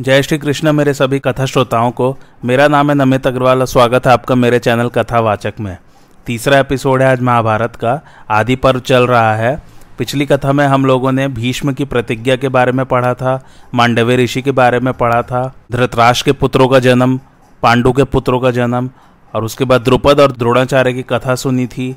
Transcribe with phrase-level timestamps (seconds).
[0.00, 4.06] जय श्री कृष्ण मेरे सभी कथा श्रोताओं को। मेरा नाम है नमित अग्रवाल और स्वागत
[4.06, 5.78] है आपका मेरे चैनल कथावाचक में।
[6.26, 9.62] तीसरा एपिसोड है आज महाभारत का। आदि पर्व चल रहा है।
[9.98, 14.16] पिछली कथा में हम लोगों ने भीष्म की प्रतिज्ञा के बारे में पढ़ा था, मांडव्य
[14.16, 17.20] ऋषि के बारे में पढ़ा था, धृतराष्ट्र के पुत्रों का जन्म,
[17.62, 18.90] पांडु के पुत्रों का जन्म,
[19.34, 21.96] और उसके बाद द्रुपद और द्रोणाचार्य की कथा सुनी थी।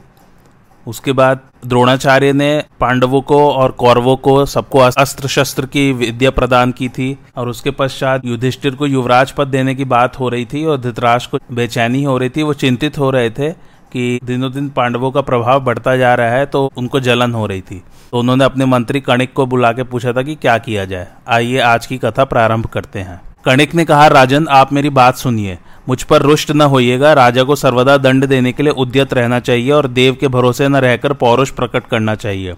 [0.87, 6.71] उसके बाद द्रोणाचार्य ने पांडवों को और कौरवों को सबको अस्त्र शस्त्र की विद्या प्रदान
[6.71, 10.65] की थी, और उसके पश्चात युधिष्ठिर को युवराज पद देने की बात हो रही थी,
[10.65, 13.51] और धृतराष्ट्र को बेचैनी हो रही थी। वो चिंतित हो रहे थे
[13.91, 17.61] कि दिनों दिन पांडवों का प्रभाव बढ़ता जा रहा है तो उनको जलन हो रही
[17.61, 21.07] थी। तो उन्होंने अपने मंत्री कणिक को बुला के पूछा था कि क्या किया जाए।
[21.27, 25.57] आइए, आज की कथा प्रारंभ करते हैं। कणिक ने कहा, राजन, आप मेरी बात सुनिए।
[25.87, 29.71] मुझ पर रुष्ट न होइएगा। राजा को सर्वदा दंड देने के लिए उद्यत रहना चाहिए
[29.71, 32.53] और देव के भरोसे न रहकर पौरुष प्रकट करना चाहिए।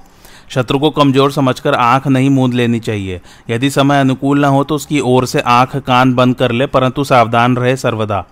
[0.50, 4.76] शत्रु को कमज़ोर समझकर आँख नहीं मूंद लेनी चाहिए। यदि समय अनुकूल न हो तो
[4.76, 8.24] उसकी ओर से आँख कान बंद कर ले, परंतु सावधान रहे सर्वदा।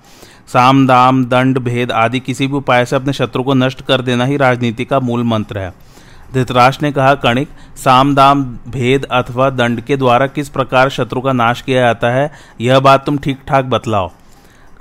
[0.48, 4.26] साम, दाम, दंड, भेद आदि किसी भी उपाय से अपने शत्रु को नष्ट कर देना
[4.26, 5.74] ही राजनीति का मूल मंत्र है।
[6.34, 11.34] धृतराष्ट्र ने कहा, कणिक, साम, दाम, भेद अथवा दंड के द्वारा किस प्रकार शत्रु का
[11.34, 14.12] नाश किया जाता है, यह बात तुम ठीक ठाक बतलाओ।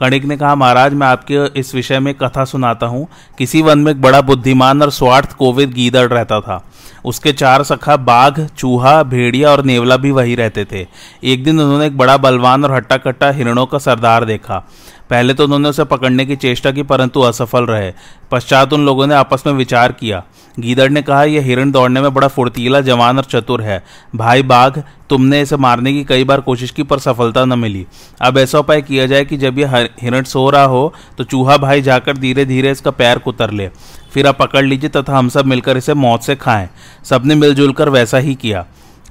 [0.00, 3.08] कणिक ने कहा, महाराज, मैं आपके इस विषय में कथा सुनाता हूँ।
[3.38, 6.71] किसी वन में एक बड़ा बुद्धिमान और स्वार्थ कोविद गीदड़ रहता था।
[7.04, 10.86] उसके चार सखा बाघ, चूहा, भेड़िया और नेवला भी वही रहते थे।
[11.24, 14.64] एक दिन उन्होंने एक बड़ा बलवान और हट्टा कट्टा हिरणों का सरदार देखा।
[15.10, 17.92] पहले तो उन्होंने उसे पकड़ने की चेष्टा की, परंतु असफल रहे।
[18.30, 20.22] पश्चात उन लोगों ने आपस में विचार किया।
[20.56, 23.82] गीदड़ ने कहा, यह हिरण दौड़ने में बड़ा फुर्तीला, जवान और चतुर है।
[24.16, 27.86] भाई बाघ, तुमने इसे मारने की कई बार कोशिश की, पर सफलता न मिली।
[28.20, 31.82] अब ऐसा उपाय किया जाए कि जब यह हिरण सो रहा हो तो चूहा भाई
[31.82, 33.70] जाकर धीरे धीरे इसका पैर कुतर ले।
[34.12, 36.68] फिर आप पकड़ लीजिए तथा हम सब मिलकर इसे मौत से खाएँ।
[37.04, 38.66] सबने मिलजुल कर वैसा ही किया।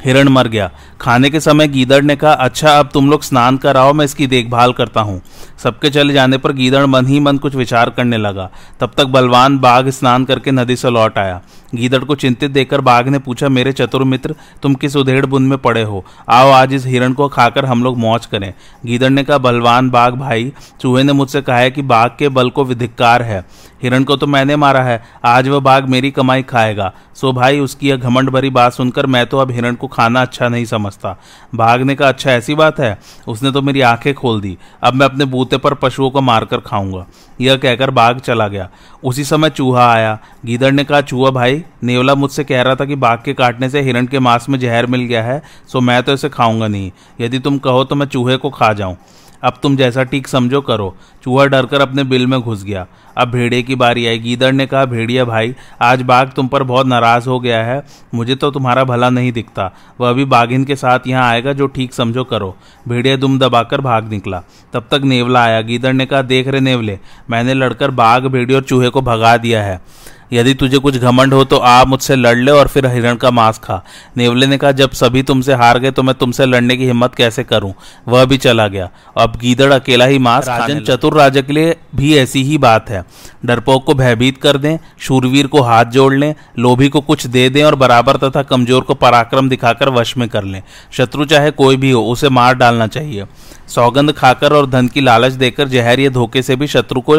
[0.06, 0.70] हिरण मर गया।
[1.02, 4.74] खाने के समय गीदड़ ने कहा अच्छा अब तुम लोग स्नान कराओ, मैं इसकी देखभाल
[4.74, 5.22] करता हूँ।
[5.64, 9.60] सबके चले जाने पर गीदड़ मन ही मन कुछ विचार करने लगा। तब तक बलवान
[9.60, 11.42] बाघ स्नान करके नदी से लौट आया।
[11.76, 15.58] गीदड़ को चिंतित देखकर बाघ ने पूछा, मेरे चतुर मित्र, तुम किस उधेड़ बुन में
[15.58, 16.06] पड़े हो?
[16.30, 18.54] आओ आज इस हिरण को खाकर हम लोग मौज करें।
[18.86, 22.50] गीदड़ ने कहा, बलवान बाघ भाई, चूहे ने मुझसे कहा है कि बाघ के बल
[22.50, 23.46] को विधिकार है।
[23.84, 27.90] हिरण को तो मैंने मारा है, आज वह बाघ मेरी कमाई खाएगा। सो भाई, उसकी
[27.90, 31.16] यह घमंड भरी बात सुनकर मैं तो अब हिरण को खाना अच्छा नहीं समझता।
[31.56, 32.98] बाघ ने कहा अच्छा ऐसी बात है?
[33.28, 37.06] उसने तो मेरी आँखें खोल दी। अब मैं अपने बूते पर पशुओं को मारकर खाऊँगा।
[37.42, 38.70] यह कहकर बाघ चला गया।
[39.04, 42.96] उसी समय चूहा आया। गीदड़ ने कहा, चूहा भाई, नेवला मुझसे कह रहा था कि
[42.96, 46.14] बाघ के काटने से हिरण के मांस में जहर मिल गया है, सो मैं तो
[46.14, 46.92] इसे खाऊँगा नहीं।
[47.22, 48.98] यदि तुम कहो तो मैं चूहे को खा जाऊँ।
[49.44, 52.88] अब तुम जैसा ठीक समझो करो। चूहा डरकर अपने बिल में घुस गया।
[53.18, 56.88] अब भेड़िए की बारी आई। गीदड़ ने कहा, भेड़िया भाई, आज बाघ तुम पर बहुत
[56.88, 61.00] नाराज़ हो गया है। मुझे तो तुम्हारा भला नहीं दिखता। वह अभी बाघिन के साथ
[61.08, 62.56] यहाँ आएगा जो ठीक समझो करो।
[62.88, 64.44] भेड़िया दुम दबाकर भाग निकला।
[64.74, 68.64] तब तक नेवला आया। गीदड़ ने कहा, देख रहे नेवले, मैंने लड़कर बाघ भेड़िए और
[68.64, 69.82] चूहे को भगा दिया है।
[70.32, 73.58] यदि तुझे कुछ घमंड हो तो आ मुझसे लड़ ले और फिर हिरण का मांस
[73.58, 73.82] खा।
[74.18, 77.44] नेवले ने कहा जब सभी तुमसे हार गए तो मैं तुमसे लड़ने की हिम्मत कैसे
[77.44, 77.74] करूँ?
[78.08, 82.16] वह भी चला गया। अब गीदड़ अकेला ही मांस राजन चतुर राजा के लिए भी
[82.18, 83.04] ऐसी ही बात है।
[83.46, 87.64] डरपोक को भयभीत कर दें शूरवीर को हाथ जोड़ लें लोभी को कुछ दे दें
[87.64, 90.62] और बराबर तथा कमज़ोर को पराक्रम दिखाकर वश में कर लें।
[90.92, 93.26] शत्रु चाहे कोई भी हो उसे मार डालना चाहिए।
[93.68, 97.18] सौगंध खाकर और धन की लालच देकर जहरीय धोखे से भी शत्रु को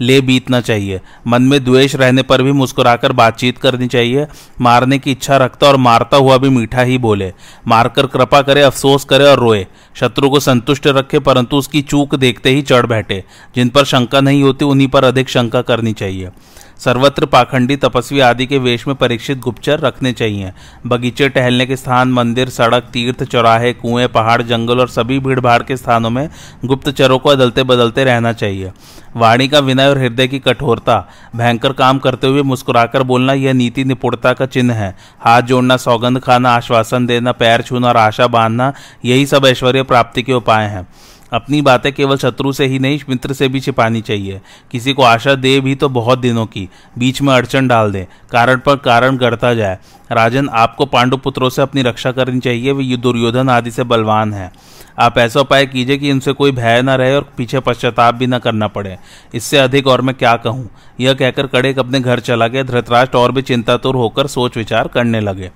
[0.00, 4.26] ले बीतना चाहिए। मन में द्वेष रहने पर भी मुस्कुराकर बातचीत करनी चाहिए।
[4.60, 7.32] मारने की इच्छा रखता और मारता हुआ भी मीठा ही बोले।
[7.68, 12.50] मारकर कृपा करे, अफसोस करे और रोए। शत्रु को संतुष्ट रखे, परंतु उसकी चूक देखते
[12.50, 13.24] ही चढ़ बैठे।
[13.56, 16.30] जिन पर शंका नहीं होती, उन्हीं पर अधिक शंका करनी चाहिए।
[16.78, 20.52] सर्वत्र पाखंडी तपस्वी आदि के वेश में परीक्षित गुप्तचर रखने चाहिए।
[20.86, 25.62] बगीचे टहलने के स्थान, मंदिर, सड़क, तीर्थ, चौराहे, कुएँ, पहाड़, जंगल और सभी भीड़ भाड़
[25.62, 26.28] के स्थानों में
[26.64, 28.72] गुप्तचरों को बदलते बदलते रहना चाहिए।
[29.16, 33.84] वाणी का विनय और हृदय की कठोरता, भयंकर काम करते हुए मुस्कुराकर बोलना यह नीति
[33.84, 38.72] निपुणता का चिन्ह है। हाथ जोड़ना, सौगंध खाना, आश्वासन देना, पैर छूना और आशा बांधना,
[39.04, 40.88] यही सब ऐश्वर्य प्राप्ति के उपाय हैं।
[41.34, 44.40] अपनी बातें केवल शत्रु से ही नहीं, मित्र से भी छिपानी चाहिए।
[44.70, 48.58] किसी को आशा दे भी तो बहुत दिनों की। बीच में अड़चन डाल दे। कारण
[48.58, 49.78] पर कारण गढ़ता जाए।
[50.12, 54.52] राजन, आपको पांडु पुत्रों से अपनी रक्षा करनी चाहिए। वे दुर्योधन आदि से बलवान है।
[54.98, 58.38] आप ऐसा उपाय कीजिए कि इनसे कोई भय न रहे और पीछे पश्चाताप भी न
[58.38, 58.96] करना पड़े।
[59.34, 60.70] इससे अधिक और मैं क्या कहूँ?
[61.00, 65.20] यह कहकर कड़ेक अपने घर चला गया। धृतराष्ट्र और भी चिंतातुर होकर सोच विचार करने
[65.20, 65.50] लगे।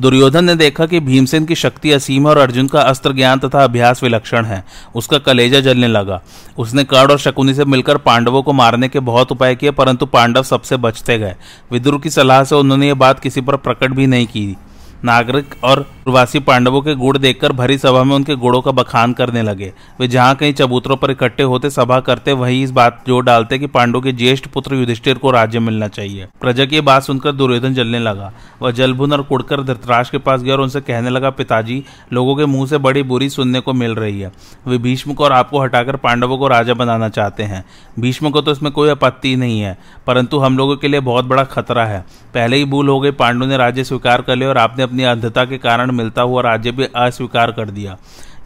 [0.00, 4.02] दुर्योधन ने देखा कि भीमसेन की शक्ति असीम और अर्जुन का अस्त्र ज्ञान तथा अभ्यास
[4.02, 4.64] विलक्षण है।
[4.94, 6.22] उसका कलेजा जलने लगा।
[6.58, 10.42] उसने कर्ण और शकुनी से मिलकर पांडवों को मारने के बहुत उपाय किए, परंतु पांडव
[10.42, 11.36] सबसे बचते गए।
[11.72, 14.56] विदुर की सलाह से उन्होंने ये बात किसी पर प्रकट भी नहीं की।
[15.02, 19.42] नागरिक और प्रवासी पांडवों के गुड़ देखकर भरी सभा में उनके गुड़ों का बखान करने
[19.42, 23.58] लगे। वे जहाँ कहीं चबूतरों पर इकट्ठे होते सभा करते, वहीं इस बात ज़ोर डालते
[23.58, 27.74] कि पांडु के ज्येष्ठ पुत्र युधिष्ठिर को राज्य मिलना चाहिए। प्रजा की बात सुनकर दुर्योधन
[27.74, 28.32] जलने लगा।
[28.62, 31.82] वह जलभुन और कुड़कर धृतराज के पास गया और उनसे कहने लगा, पिताजी,
[32.12, 34.32] लोगों के मुँह से बड़ी बुरी सुनने को मिल रही है।
[34.66, 37.64] वे भीष्म को और आपको हटाकर पांडवों को राजा बनाना चाहते हैं।
[38.00, 39.76] भीष्म को तो इसमें कोई आपत्ति नहीं है,
[40.06, 42.04] परंतु हम लोगों के लिए बहुत बड़ा खतरा है।
[42.34, 45.44] पहले ही भूल हो गई पांडु ने राज्य स्वीकार कर लिया और आपने अपनी अंधता
[45.44, 47.96] के कारण मिलता हुआ राज्य भी अस्वीकार कर दिया।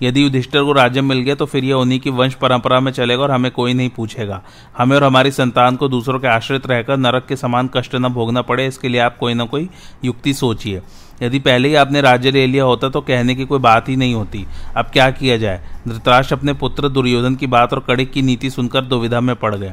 [0.02, 3.22] यदि युधिष्ठिर को राज्य मिल गया तो फिर यह उन्हीं की वंश परंपरा में चलेगा
[3.22, 4.42] और हमें कोई नहीं पूछेगा।
[4.78, 8.42] हमें और हमारी संतान को दूसरों के आश्रित रहकर नरक के समान कष्ट न भोगना
[8.42, 9.68] पड़े, इसके लिए आप कोई ना कोई
[10.04, 10.82] युक्ति सोचिए।
[11.22, 14.14] यदि पहले ही आपने राज्य ले लिया होता तो कहने की कोई बात ही नहीं
[14.14, 14.44] होती।
[14.76, 15.64] अब क्या किया जाए?
[15.88, 19.72] धृतराष्ट्र अपने पुत्र दुर्योधन की बात और कड़िक की नीति सुनकर दुविधा में पड़ गए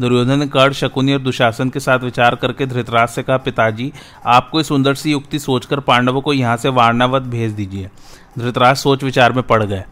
[0.00, 3.92] दुर्योधन ने कर्ण शकुनी और दुशासन के साथ विचार करके धृतराज से कहा, पिताजी,
[4.26, 7.90] आपको इस सुंदर सी युक्ति सोचकर पांडवों को यहाँ से वारणावत भेज दीजिए।
[8.38, 9.84] धृतराज सोच विचार में पड़ गए।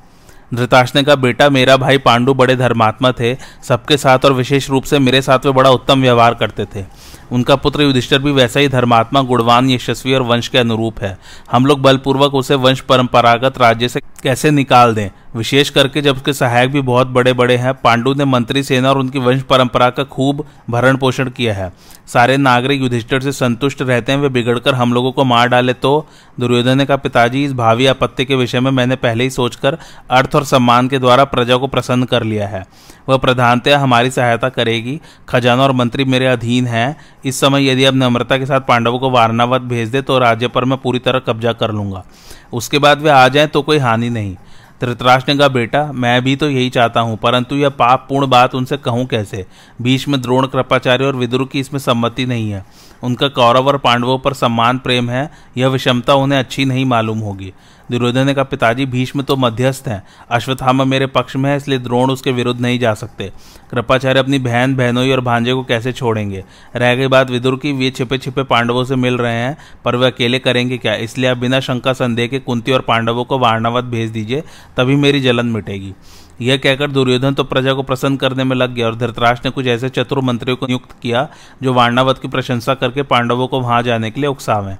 [0.55, 4.85] धृतराज ने कहा, बेटा, मेरा भाई पांडु बड़े धर्मात्मा थे, सबके साथ और विशेष रूप
[4.85, 6.85] से मेरे साथ वे बड़ा उत्तम व्यवहार करते थे।
[7.33, 11.19] उनका पुत्र युधिष्ठर भी वैसा ही धर्मात्मा गुणवान, यशस्वी और वंश के अनुरूप है।
[11.53, 15.11] हम लोग बलपूर्वक उसे वंश परंपरागत राज्य से कैसे निकाल दें?
[15.37, 18.99] विशेष करके जब उसके सहायक भी बहुत बड़े बड़े हैं, पांडु ने मंत्री सेना और
[18.99, 21.73] उनकी वंश परंपरा का खूब भरण पोषण किया है।
[22.07, 26.07] सारे नागरिक युधिष्ठिर से संतुष्ट रहते हैं, वे बिगड़कर हम लोगों को मार डाले तो?
[26.41, 29.79] दुर्योधन ने कहा, पिताजी, इस भावी आपत्ति के विषय में मैंने पहले ही सोचकर
[30.11, 32.67] अर्थ और सम्मान के द्वारा प्रजा को प्रसन्न कर लिया है।
[33.09, 37.95] वह प्रधानतया हमारी सहायता करेगी। खजाना और मंत्री मेरे अधीन है। इस समय यदि अब
[37.95, 41.53] नम्रता के साथ पांडवों को वारणावत भेज दे तो राज्य पर मैं पूरी तरह कब्जा
[41.53, 42.05] कर लूँगा।
[42.53, 44.37] उसके बाद वे आ जाएँ तो कोई हानि नहीं।
[44.81, 48.55] धृतराष्ट्र ने कहा, बेटा, मैं भी तो यही चाहता हूँ, परंतु यह पाप पूर्ण बात
[48.55, 49.47] उनसे कहूँ कैसे?
[49.83, 52.65] बीच में द्रोण कृपाचार्य और विदुर की इसमें सम्मति नहीं है।
[53.03, 57.53] उनका कौरव और पांडवों पर सम्मान प्रेम है, यह विषमता उन्हें अच्छी नहीं मालूम होगी।
[57.91, 62.11] दुर्योधन ने कहा पिताजी भीष्म तो मध्यस्थ हैं। अश्वत्थामा मेरे पक्ष में है, इसलिए द्रोण
[62.11, 63.31] उसके विरुद्ध नहीं जा सकते।
[63.71, 66.45] कृपाचार्य अपनी बहन, बहनोई और भांजे को कैसे छोड़ेंगे?
[66.77, 70.07] रह गई बात विदुर की, वे छिपे छिपे पांडवों से मिल रहे हैं, पर वे
[70.07, 70.95] अकेले करेंगे क्या?
[70.95, 74.43] इसलिए आप बिना शंका संदेह के कुंती और पांडवों को वारणावत भेज दीजिए,
[74.77, 75.95] तभी मेरी जलन मिटेगी।
[76.41, 79.67] यह कहकर दुर्योधन तो प्रजा को प्रसन्न करने में लग गया, और धृतराष्ट्र ने कुछ
[79.67, 81.29] ऐसे चतुर मंत्रियों को नियुक्त किया,
[81.63, 84.77] जो वारणावत की प्रशंसा करके पांडवों को वहाँ जाने के लिए उकसावें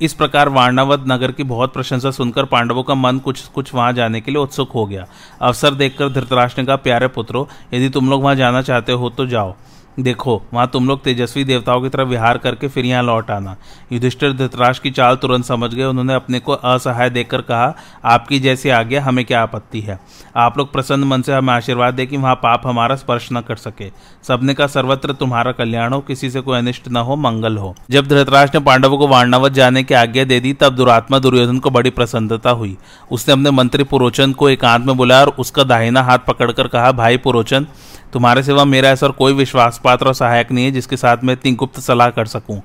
[0.00, 4.20] इस प्रकार वारणावत नगर की बहुत प्रशंसा सुनकर पांडवों का मन कुछ कुछ वहाँ जाने
[4.20, 5.06] के लिए उत्सुक हो गया।
[5.40, 9.26] अवसर देखकर धृतराष्ट्र ने कहा, प्यारे पुत्रो, यदि तुम लोग वहाँ जाना चाहते हो तो
[9.26, 9.54] जाओ।
[10.00, 13.56] देखो, वहाँ तुम लोग तेजस्वी देवताओं की तरह विहार करके फिर यहाँ लौट आना।
[13.92, 18.68] युधिष्ठिर धृतराष्ट्र की चाल तुरंत समझ गए। उन्होंने अपने को असहाय देखकर कहा, आपकी जैसी
[18.68, 20.00] आज्ञा हमें क्या आपत्ति है?
[20.36, 23.56] आप लोग प्रसन्न मन से हमें आशीर्वाद दे कि वहाँ पाप हमारा स्पर्श न कर
[23.56, 23.90] सके।
[24.28, 28.06] सबने का सर्वत्र तुम्हारा कल्याण हो, किसी से कोई अनिष्ट न हो, मंगल हो। जब
[28.06, 31.90] धृतराज ने पांडवों को वारणावत जाने की आज्ञा दे दी, तब दुरात्मा दुर्योधन को बड़ी
[31.90, 32.76] प्रसन्नता हुई।
[33.10, 37.16] उसने अपने मंत्री पुरोचन को एकांत में बुलाया और उसका दाहिना हाथ पकड़कर कहा, भाई
[37.16, 37.66] पुरोचन
[38.12, 41.52] तुम्हारे सिवा मेरा ऐसा कोई विश्वास पात्र और सहायक नहीं है जिसके साथ मैं इतनी
[41.52, 42.60] गुप्त सलाह कर सकूँ।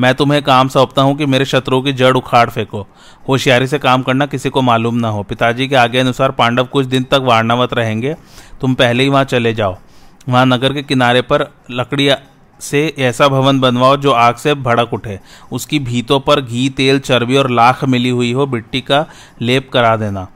[0.00, 2.86] मैं तुम्हें काम सौंपता हूँ कि मेरे शत्रुओं की जड़ उखाड़ फेंको।
[3.28, 6.86] होशियारी से काम करना किसी को मालूम ना हो। पिताजी के आगे अनुसार पांडव कुछ
[6.86, 8.14] दिन तक वारणावत रहेंगे।
[8.60, 9.76] तुम पहले ही वहाँ चले जाओ।
[10.28, 12.10] वहाँ नगर के किनारे पर लकड़ी
[12.60, 15.18] से ऐसा भवन बनवाओ जो आग से भड़क उठे।
[15.52, 19.04] उसकी भीतों पर घी, तेल, चर्बी और लाख मिली हुई हो। मिट्टी का
[19.40, 20.26] लेप करा देना।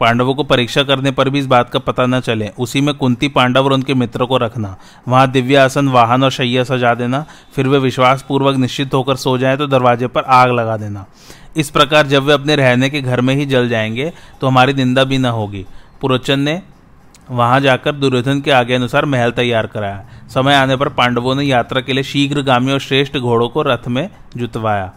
[0.00, 3.28] पांडवों को परीक्षा करने पर भी इस बात का पता न चले। उसी में कुंती
[3.28, 4.76] पांडव और उनके मित्रों को रखना।
[5.08, 7.24] वहाँ दिव्य आसन वाहन और शैया सजा देना।
[7.54, 11.06] फिर वे विश्वास पूर्वक निश्चित होकर सो जाएँ तो दरवाजे पर आग लगा देना।
[11.56, 15.04] इस प्रकार जब वे अपने रहने के घर में ही जल जाएँगे तो हमारी निंदा
[15.04, 15.64] भी न होगी।
[16.00, 16.60] पुरोचन ने
[17.30, 21.80] वहाँ जाकर दुर्योधन के आगे अनुसार महल तैयार कराया। समय आने पर पांडवों ने यात्रा
[21.80, 24.92] के लिए शीघ्रगामी और श्रेष्ठ घोड़ों को रथ में जुतवाया।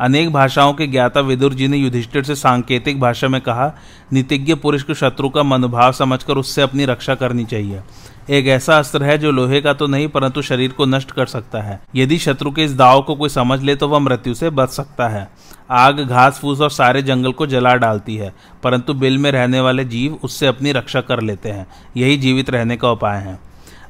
[0.00, 3.72] अनेक भाषाओं के ज्ञाता विदुर जी ने युधिष्ठिर से सांकेतिक भाषा में कहा
[4.12, 7.82] नीतिज्ञ पुरुष को शत्रु का मनोभाव समझकर उससे अपनी रक्षा करनी चाहिए।
[8.30, 11.62] एक ऐसा अस्त्र है जो लोहे का तो नहीं, परंतु शरीर को नष्ट कर सकता
[11.62, 14.70] है। यदि शत्रु के इस दाव को कोई समझ ले तो वह मृत्यु से बच
[14.70, 15.28] सकता है।
[15.70, 18.32] आग, घास, फूस और सारे जंगल को जला डालती है,
[18.62, 22.76] परंतु बिल में रहने वाले जीव उससे अपनी रक्षा कर लेते हैं। यही जीवित रहने
[22.76, 23.38] का उपाय है।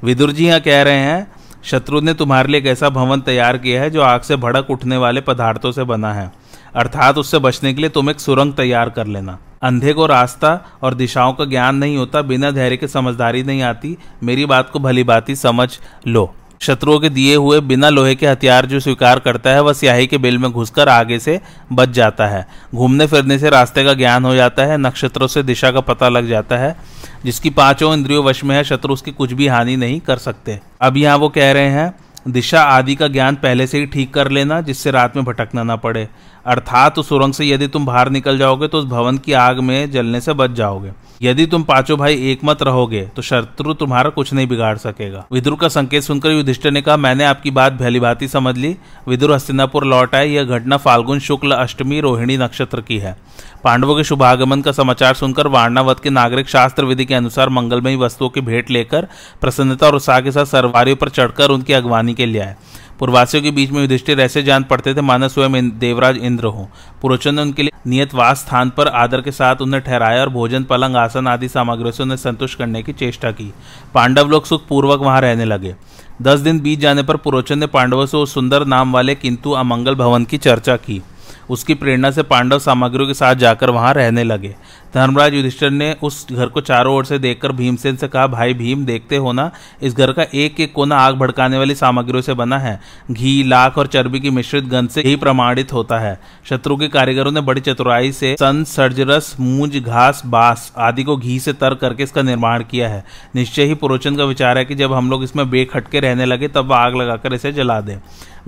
[0.05, 1.27] विदुर जी यहाँ कह रहे हैं
[1.65, 4.97] शत्रु ने तुम्हारे लिए एक ऐसा भवन तैयार किया है जो आग से भड़क उठने
[4.97, 6.33] वाले पदार्थों से बना है।
[6.77, 10.95] अर्थात उससे बचने के लिए तुम एक सुरंग तैयार कर लेना। अंधे को रास्ता और
[10.95, 15.05] दिशाओं का ज्ञान नहीं होता, बिना धैर्य के समझदारी नहीं आती। मेरी बात को भली
[15.05, 19.63] बाती समझ लो। शत्रुओं के दिए हुए बिना लोहे के हथियार जो स्वीकार करता है,
[19.63, 21.41] वह स्याही के बिल में घुसकर आगे से
[21.73, 25.71] बच जाता है। घूमने फिरने से रास्ते का ज्ञान हो जाता है, नक्षत्रों से दिशा
[25.71, 26.94] का पता लग जाता है।
[27.25, 30.97] जिसकी पाँचों इंद्रियों वश में है, शत्रु उसकी कुछ भी हानि नहीं कर सकते। अब
[30.97, 31.95] यहाँ वो कह रहे हैं,
[32.29, 35.77] दिशा आदि का ज्ञान पहले से ही ठीक कर लेना, जिससे रात में भटकना ना
[35.77, 36.09] पड़े।
[36.47, 39.91] अर्थात उस सुरंग से यदि तुम बाहर निकल जाओगे तो उस भवन की आग में
[39.91, 40.93] जलने से बच जाओगे।
[41.25, 45.57] यदि तुम पाँचों भाई एक मत रहोगे तो शत्रु तुम्हारा कुछ नहीं बिगाड़ सकेगा। विदुर
[45.57, 48.77] का संकेत सुनकर युधिष्ठिर ने कहा, मैंने आपकी बात भली समझ ली।
[49.09, 53.17] विदुर हस्तिनापुर लौट आए। यह घटना फाल्गुन शुक्ल, अष्टमी, रोहिणी नक्षत्र की है।
[53.65, 58.29] पांडवों के शुभागमन का समाचार सुनकर वारणावत के नागरिक शास्त्र विधि के अनुसार मंगलमयी वस्तुओं
[58.29, 59.09] की भेंट लेकर,
[59.41, 62.57] प्रसन्नता और उत्साह के साथ सरवारियों पर चढ़कर उनकी अगवानी के लिए आए।
[62.99, 66.69] पूर्वासियों के बीच में युधिष्ठिर ऐसे जान पड़ते थे मानो स्वयं देवराज इंद्र हो।
[67.03, 70.65] पुरोचन ने उनके लिए नियत वास स्थान पर आदर के साथ उन्हें ठहराया और भोजन,
[70.65, 73.53] पलंग, आसन आदि सामग्रियों से उन्हें संतुष्ट करने की चेष्टा की।
[73.95, 75.75] पांडव लोग सुखपूर्वक वहाँ रहने लगे।
[76.23, 79.95] दस दिन बीत जाने पर पुरोचन ने पांडवों से उस सुंदर नाम वाले किंतु अमंगल
[79.95, 81.03] भवन की चर्चा की।
[81.51, 84.55] उसकी प्रेरणा से पांडव सामग्रियों के साथ जाकर वहाँ रहने लगे।
[84.95, 88.85] धर्मराज युधिष्ठिर ने उस घर को चारों ओर से देखकर भीमसेन से कहा, भाई भीम,
[88.85, 89.51] देखते हो ना,
[89.83, 93.79] इस घर का एक एक कोना आग भड़काने वाली सामग्रियों से बना है। घी, लाख
[93.79, 97.61] और चर्बी की मिश्रित गंध से ही प्रमाणित होता है। शत्रु के कारीगरों ने बड़ी
[97.61, 102.65] चतुराई से सन, सर्जरस, मूंज, घास, बास आदि को घी से तर करके इसका निर्माण
[102.65, 103.05] किया है।
[103.37, 106.67] निश्चय ही पुरोचन का विचार है कि जब हम लोग इसमें बेखटके रहने लगे, तब
[106.67, 107.99] वह आग लगाकर इसे जला दें।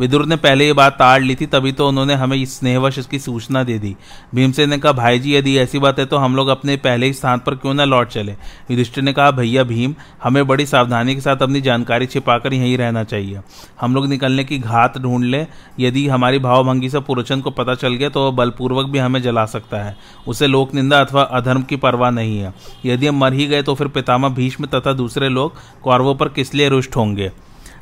[0.00, 3.62] विदुर ने पहले ये बात ताड़ ली थी, तभी तो उन्होंने हमें स्नेहवश इसकी सूचना
[3.64, 3.94] दे दी।
[4.34, 7.12] भीमसेन ने कहा, भाई जी, यदि ऐसी बात है तो हम लोग अपने पहले ही
[7.12, 8.32] स्थान पर क्यों ना लौट चले?
[8.70, 13.04] युधिष्ठिर ने कहा, भैया भीम, हमें बड़ी सावधानी के साथ अपनी जानकारी छिपाकर यहीं रहना
[13.04, 13.40] चाहिए।
[13.80, 15.46] हम लोग निकलने की घात ढूंढ लें।
[15.80, 19.44] यदि हमारी भावभंगी से पुरुषन को पता चल गया तो वह बलपूर्वक भी हमें जला
[19.46, 19.96] सकता है।
[20.28, 23.74] उसे लोक निंदा अथवा अधर्म की परवाह नहीं है। यदि हम मर ही गए तो
[23.74, 25.52] फिर पितामह भीष्म तथा दूसरे लोग
[25.82, 27.30] कौरवों पर किस लिए रुष्ट होंगे?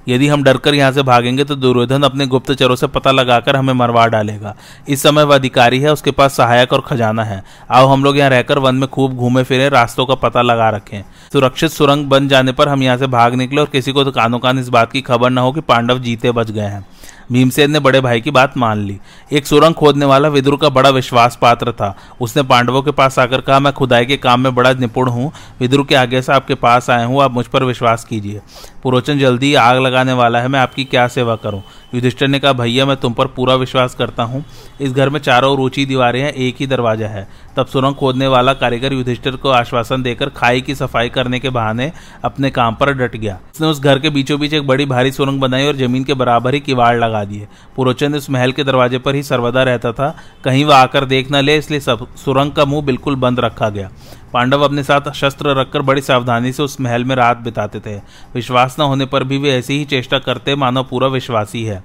[0.06, 4.06] यदि हम डरकर यहाँ से भागेंगे तो दुर्योधन अपने गुप्तचरों से पता लगाकर हमें मरवा
[4.06, 4.54] डालेगा।
[4.88, 8.30] इस समय वह अधिकारी है, उसके पास सहायक और खजाना है। आओ हम लोग यहाँ
[8.30, 12.52] रहकर वन में खूब घूमे फिरे, रास्तों का पता लगा रखें। सुरक्षित सुरंग बन जाने
[12.52, 15.00] पर हम यहाँ से भाग निकले और किसी को तो कानों कान इस बात की
[15.02, 16.86] खबर न हो कि पांडव जीते बच गए हैं।
[17.32, 18.98] भीमसेन ने बड़े भाई की बात मान ली।
[19.32, 23.40] एक सुरंग खोदने वाला विदुर का बड़ा विश्वास पात्र था। उसने पांडवों के पास आकर
[23.40, 26.90] कहा, मैं खुदाई के काम में बड़ा निपुण हूँ। विदुर के आगे से आपके पास
[26.90, 28.40] आया हूँ। आप मुझ पर विश्वास कीजिए।
[28.82, 31.62] पुरोचन, जल्दी आग लगाने वाला है। मैं आपकी क्या सेवा करूँ?
[31.94, 34.44] युधिष्ठिर ने कहा, भैया, मैं तुम पर पूरा विश्वास करता हूँ।
[34.80, 38.26] इस घर में चारों ओर ऊँची दीवारें हैं, एक ही दरवाज़ा है। तब सुरंग खोदने
[38.26, 41.90] वाला कारीगर युधिष्ठिर को आश्वासन देकर खाई की सफ़ाई करने के बहाने
[42.24, 45.40] अपने काम पर डट गया। उसने उस घर के बीचों बीच एक बड़ी भारी सुरंग
[45.40, 47.46] बनाई और ज़मीन के बराबर ही किवाड़ लगा दिए।
[47.76, 51.36] पुरोचन उस महल के दरवाजे पर ही सर्वदा रहता था। कहीं वह आकर देख न
[51.36, 53.90] ले, इसलिए सुरंग का मुँह बिल्कुल बंद रखा गया।
[54.34, 57.96] पांडव अपने साथ शस्त्र रखकर बड़ी सावधानी से उस महल में रात बिताते थे।
[58.34, 61.84] विश्वास न होने पर भी वे ऐसी ही चेष्टा करते मानो पूरा विश्वासी है।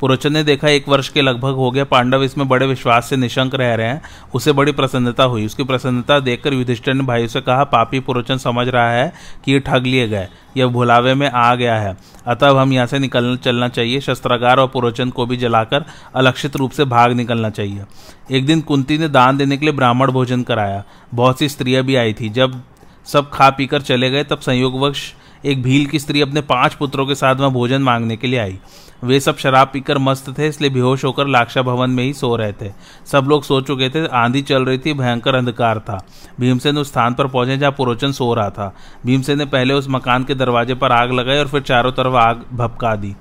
[0.00, 3.54] पुरोचन ने देखा एक वर्ष के लगभग हो गया पांडव इसमें बड़े विश्वास से निशंक
[3.54, 4.02] रह रहे हैं।
[4.34, 8.68] उसे बड़ी प्रसन्नता हुई। उसकी प्रसन्नता देखकर युधिष्ठिर ने भाई से कहा, पापी पुरोचन, समझ
[8.68, 9.12] रहा है
[9.44, 12.98] कि ये ठग लिए गए। यह भुलावे में आ गया है। अतः हम यहाँ से
[12.98, 17.84] निकलना, चलना चाहिए। शस्त्रागार और पुरोचन को भी जलाकर अलक्षित रूप से भाग निकलना चाहिए।
[18.30, 21.96] एक दिन कुंती ने दान देने के लिए ब्राह्मण भोजन कराया। बहुत सी स्त्रियाँ भी
[21.96, 22.62] आई थी। जब
[23.06, 25.14] सब खा पीकर चले गए, तब संयोगवश
[25.44, 28.58] एक भील की स्त्री अपने पाँच पुत्रों के साथ वहाँ भोजन मांगने के लिए आई।
[29.04, 32.52] वे सब शराब पीकर मस्त थे, इसलिए बेहोश होकर लाक्षा भवन में ही सो रहे
[32.52, 32.72] थे।
[33.06, 36.00] सब लोग सो चुके थे, आंधी चल रही थी, भयंकर अंधकार था।
[36.40, 38.74] भीमसेन उस स्थान पर पहुँचे जहाँ पुरोचन सो रहा था।
[39.06, 42.44] भीमसेन ने पहले उस मकान के दरवाजे पर आग लगाई और फिर चारों तरफ़ आग
[42.52, 43.14] भपका दी।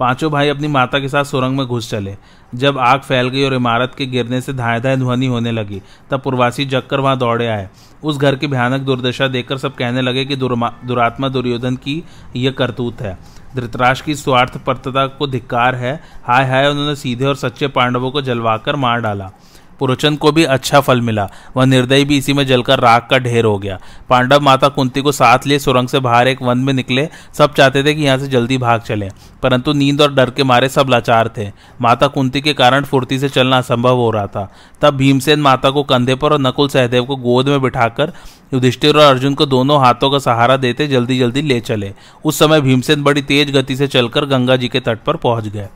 [0.00, 2.16] पाँचों भाई अपनी माता के साथ सुरंग में घुस चले।
[2.54, 6.20] जब आग फैल गई और इमारत के गिरने से धाए धाए ध्वनि होने लगी, तब
[6.20, 7.68] पूर्वासी जगकर वहाँ दौड़े आए।
[8.02, 12.02] उस घर की भयानक दुर्दशा देखकर सब कहने लगे कि दुरात्मा दुर्योधन की
[12.36, 13.18] यह करतूत है।
[13.56, 18.76] धृतराज की स्वार्थपरता को धिक्कार है। हाय हाय उन्होंने सीधे और सच्चे पांडवों को जलवाकर
[18.76, 19.30] मार डाला।
[19.80, 23.44] पुरोचन को भी अच्छा फल मिला। वह निर्दयी भी इसी में जलकर राख का ढेर
[23.44, 23.78] हो गया।
[24.10, 27.82] पांडव माता कुंती को साथ लिए सुरंग से बाहर एक वन में निकले। सब चाहते
[27.84, 29.08] थे कि यहाँ से जल्दी भाग चले,
[29.42, 31.50] परंतु नींद और डर के मारे सब लाचार थे।
[31.80, 34.48] माता कुंती के कारण फुर्ती से चलना असंभव हो रहा था।
[34.82, 38.12] तब भीमसेन माता को कंधे पर और नकुल सहदेव को गोद में बिठाकर
[38.54, 41.92] युधिष्ठिर और अर्जुन को दोनों हाथों का सहारा देते जल्दी जल्दी ले चले।
[42.24, 45.68] उस समय भीमसेन बड़ी तेज गति से चलकर गंगा जी के तट पर पहुँच गए।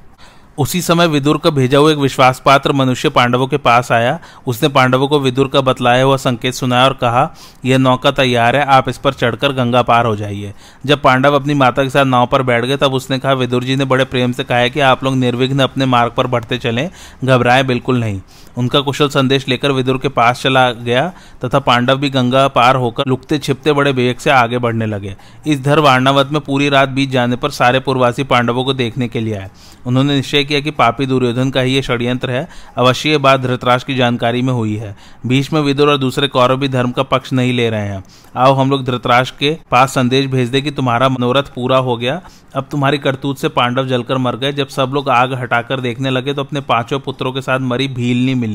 [0.59, 4.69] उसी समय विदुर का भेजा हुआ एक विश्वास पात्र मनुष्य पांडवों के पास आया। उसने
[4.69, 7.31] पांडवों को विदुर का बतलाया हुआ संकेत सुनाया और कहा
[7.65, 10.53] यह नौका तैयार है, आप इस पर चढ़कर गंगा पार हो जाइए।
[10.87, 13.77] जब पांडव अपनी माता के साथ नाव पर बैठ गए, तब उसने कहा, विदुर जी
[13.77, 16.91] ने बड़े प्रेम से कहा कि आप लोग निर्विघ्न अपने मार्ग पर बढ़ते चलें,
[17.25, 18.21] घबराएँ बिल्कुल नहीं।
[18.59, 21.07] उनका कुशल संदेश लेकर विदुर के पास चला गया,
[21.45, 25.15] तथा पांडव भी गंगा पार होकर लुकते छिपते बड़े वेग से आगे बढ़ने लगे।
[25.47, 29.21] इस धर वारणावत में पूरी रात बीत जाने पर सारे पूर्वासी पांडवों को देखने के
[29.21, 29.51] लिए आए।
[29.87, 33.85] उन्होंने निश्चय किया कि पापी दुर्योधन का ही ये षड्यंत्र है, अवश्य ये बात धृतराज
[33.85, 34.97] की जानकारी में हुई है।
[35.27, 38.03] भीष्म, विदुर और दूसरे कौरव भी धर्म का पक्ष नहीं ले रहे हैं।
[38.37, 42.21] आओ हम लोग धृतराज के पास संदेश भेज दे कि तुम्हारा मनोरथ पूरा हो गया।
[42.57, 46.35] अब तुम्हारी करतूत से पांडव जलकर मर गए। जब सब लोग आग हटाकर देखने लगे
[46.35, 48.48] तो अपने पाँचों पुत्रों के साथ मरी भील नहीं मिली।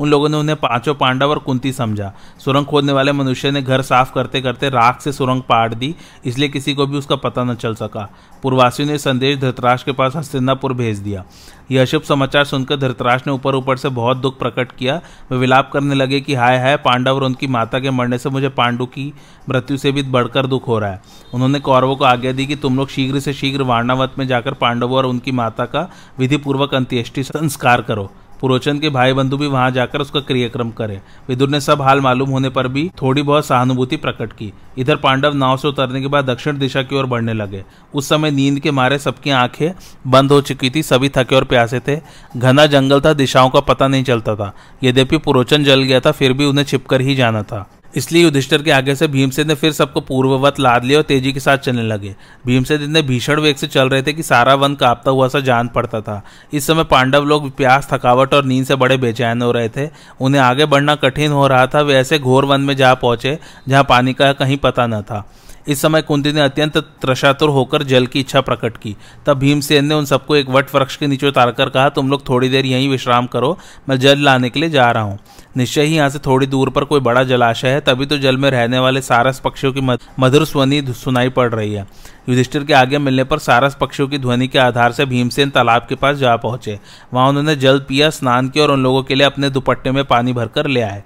[0.00, 3.82] उन लोगों ने उन्हें पाँचों पांडव और कुंती समझा। सुरंग खोदने वाले मनुष्य ने घर
[3.82, 7.54] साफ़ करते करते राख से सुरंग पाट दी, इसलिए किसी को भी उसका पता न
[7.54, 8.08] चल सका।
[8.42, 11.24] पूर्वासियों ने संदेश धृतराज के पास हस्तिनापुर भेज दिया।
[11.70, 15.70] यह शुभ समाचार सुनकर धृतराज ने ऊपर ऊपर से बहुत दुख प्रकट किया। वे विलाप
[15.72, 19.12] करने लगे कि हाय हाय, पांडव और उनकी माता के मरने से मुझे पांडु की
[19.48, 21.02] मृत्यु से भी बढ़कर दुख हो रहा है।
[21.34, 24.96] उन्होंने कौरवों को आज्ञा दी कि तुम लोग शीघ्र से शीघ्र वारणावत में जाकर पांडवों
[24.98, 29.70] और उनकी माता का विधि पूर्वक अंत्येष्टि संस्कार करो। पुरोचन के भाई बंधु भी वहाँ
[29.70, 33.96] जाकर उसका क्रियाक्रम करें। विदुर ने सब हाल मालूम होने पर भी थोड़ी बहुत सहानुभूति
[33.96, 37.64] प्रकट की। इधर पांडव नाव से उतरने के बाद दक्षिण दिशा की ओर बढ़ने लगे।
[37.94, 39.72] उस समय नींद के मारे सबकी आँखें
[40.06, 42.00] बंद हो चुकी थी, सभी थके और प्यासे थे।
[42.36, 44.52] घना जंगल था, दिशाओं का पता नहीं चलता था।
[44.84, 48.70] यद्यपि पुरोचन जल गया था, फिर भी उन्हें छिपकर ही जाना था। इसलिए युधिष्ठर के
[48.70, 52.14] आगे से भीमसेन ने फिर सबको पूर्ववत लाद लिया और तेज़ी के साथ चलने लगे।
[52.46, 55.68] भीमसेन इतने भीषण वेग से चल रहे थे कि सारा वन कांपता हुआ सा जान
[55.68, 56.22] पड़ता था।
[56.52, 59.88] इस समय पांडव लोग प्यास, थकावट और नींद से बड़े बेचैन हो रहे थे।
[60.20, 63.38] उन्हें आगे बढ़ना कठिन हो रहा था। वे ऐसे घोर वन में जा पहुँचे,
[63.68, 65.24] जहाँ पानी का कहीं पता न था।
[65.68, 68.94] इस समय कुंती ने अत्यंत त्रशातुर होकर जल की इच्छा प्रकट की।
[69.26, 72.48] तब भीमसेन ने उन सबको एक वट वृक्ष के नीचे उतारकर कहा, तुम लोग थोड़ी
[72.48, 75.18] देर यहीं विश्राम करो। मैं जल लाने के लिए जा रहा हूँ।
[75.56, 78.50] निश्चय ही यहाँ से थोड़ी दूर पर कोई बड़ा जलाशय है, तभी तो जल में
[78.50, 79.80] रहने वाले सारस पक्षियों की
[80.20, 81.86] मधुर ध्वनि सुनाई पड़ रही है।
[82.28, 85.94] युधिष्ठिर के आगे मिलने पर सारस पक्षियों की ध्वनि के आधार से भीमसेन तालाब के
[85.94, 86.78] पास जा पहुँचे।
[87.14, 90.32] वहाँ उन्होंने जल पिया, स्नान किया और उन लोगों के लिए अपने दुपट्टे में पानी
[90.32, 91.02] भरकर ले आए।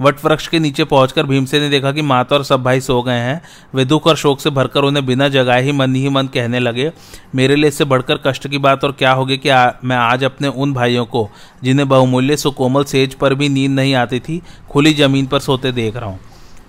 [0.00, 3.18] वट वृक्ष के नीचे पहुंचकर भीमसेन ने देखा कि माता और सब भाई सो गए
[3.18, 3.40] हैं।
[3.74, 6.90] वे दुख और शोक से भरकर उन्हें बिना जगाए ही मन ही मन कहने लगे
[7.34, 10.48] मेरे लिए इससे बढ़कर कष्ट की बात और क्या होगी कि आ, मैं आज अपने
[10.48, 11.28] उन भाइयों को
[11.64, 15.96] जिन्हें बहुमूल्य सुकोमल सेज पर भी नींद नहीं आती थी खुली ज़मीन पर सोते देख
[15.96, 16.18] रहा हूँ।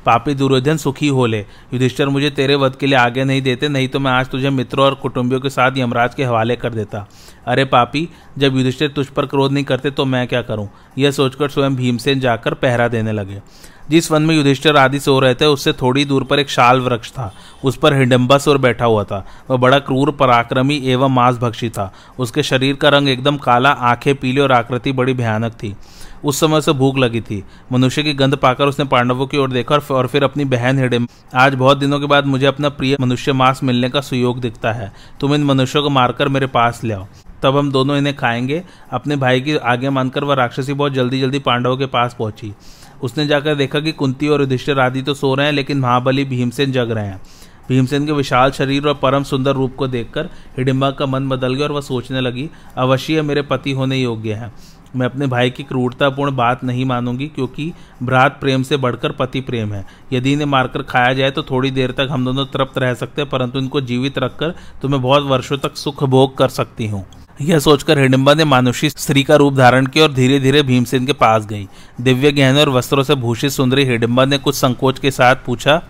[0.06, 1.40] पापी दुर्योधन सुखी हो ले।
[1.74, 4.86] युधिष्ठर मुझे तेरे वध के लिए आगे नहीं देते नहीं तो मैं आज तुझे मित्रों
[4.86, 7.08] और कुटुंबियों के साथ यमराज के हवाले कर देता।
[7.48, 10.70] अरे पापी, जब युधिष्ठिर तुझ पर क्रोध नहीं करते तो मैं क्या करूँ?
[10.98, 13.42] यह सोचकर स्वयं भीमसेन जाकर पहरा देने लगे।
[13.90, 17.12] जिस वन में युधिष्ठिर आदि सो रहे थे, उससे थोड़ी दूर पर एक शाल वृक्ष
[17.12, 22.44] था। उस पर हिडम्बासुर बैठा हुआ था। वह बड़ा क्रूर, पराक्रमी एवं मांसभक्षी था। उसके
[22.44, 25.76] शरीर का रंग एकदम काला, आँखें पीली और आकृति बड़ी भयानक थी।
[26.24, 29.76] उस समय से भूख लगी थी। मनुष्य की गंध पाकर उसने पांडवों की ओर देखा
[29.76, 33.64] और फिर अपनी बहन हिडिम आज बहुत दिनों के बाद मुझे अपना प्रिय मनुष्य मांस
[33.64, 37.08] मिलने का सुयोग दिखता है। तुम इन मनुष्यों को मारकर मेरे पास ले आओ।
[37.44, 41.40] तब हम दोनों इन्हें खाएँगे। अपने भाई की आगे मानकर वह राक्षसी बहुत जल्दी जल्दी
[41.40, 42.54] पांडवों के पास पहुँची।
[43.02, 46.72] उसने जाकर देखा कि कुंती और युधिष्ठिर आदि तो सो रहे हैं, लेकिन महाबली भीमसेन
[46.72, 47.22] जग रहे हैं।
[47.70, 51.66] भीमसेन के विशाल शरीर और परम सुंदर रूप को देखकर हिडिम्बा का मन बदल गया
[51.66, 54.52] और वह सोचने लगी, अवश्य मेरे पति होने योग्य है।
[54.96, 57.72] मैं अपने भाई की क्रूरतापूर्ण बात नहीं मानूँगी, क्योंकि
[58.04, 61.92] भ्रात प्रेम से बढ़कर पति प्रेम है। यदि इन्हें मारकर खाया जाए तो थोड़ी देर
[61.92, 65.58] तक हम दोनों तृप्त रह सकते हैं, परंतु इनको जीवित रखकर तो मैं बहुत वर्षों
[65.58, 67.06] तक सुख भोग कर सकती हूँ।
[67.42, 71.14] यह सोचकर हिडिम्बा ने मानुषी स्त्री का रूप धारण किया और धीरे धीरे भीमसेन के
[71.14, 71.68] पास गई।
[72.02, 75.82] दिव्य गहने और वस्त्रों से भूषित सुंदरी हिडिम्बा ने कुछ संकोच के साथ पूछा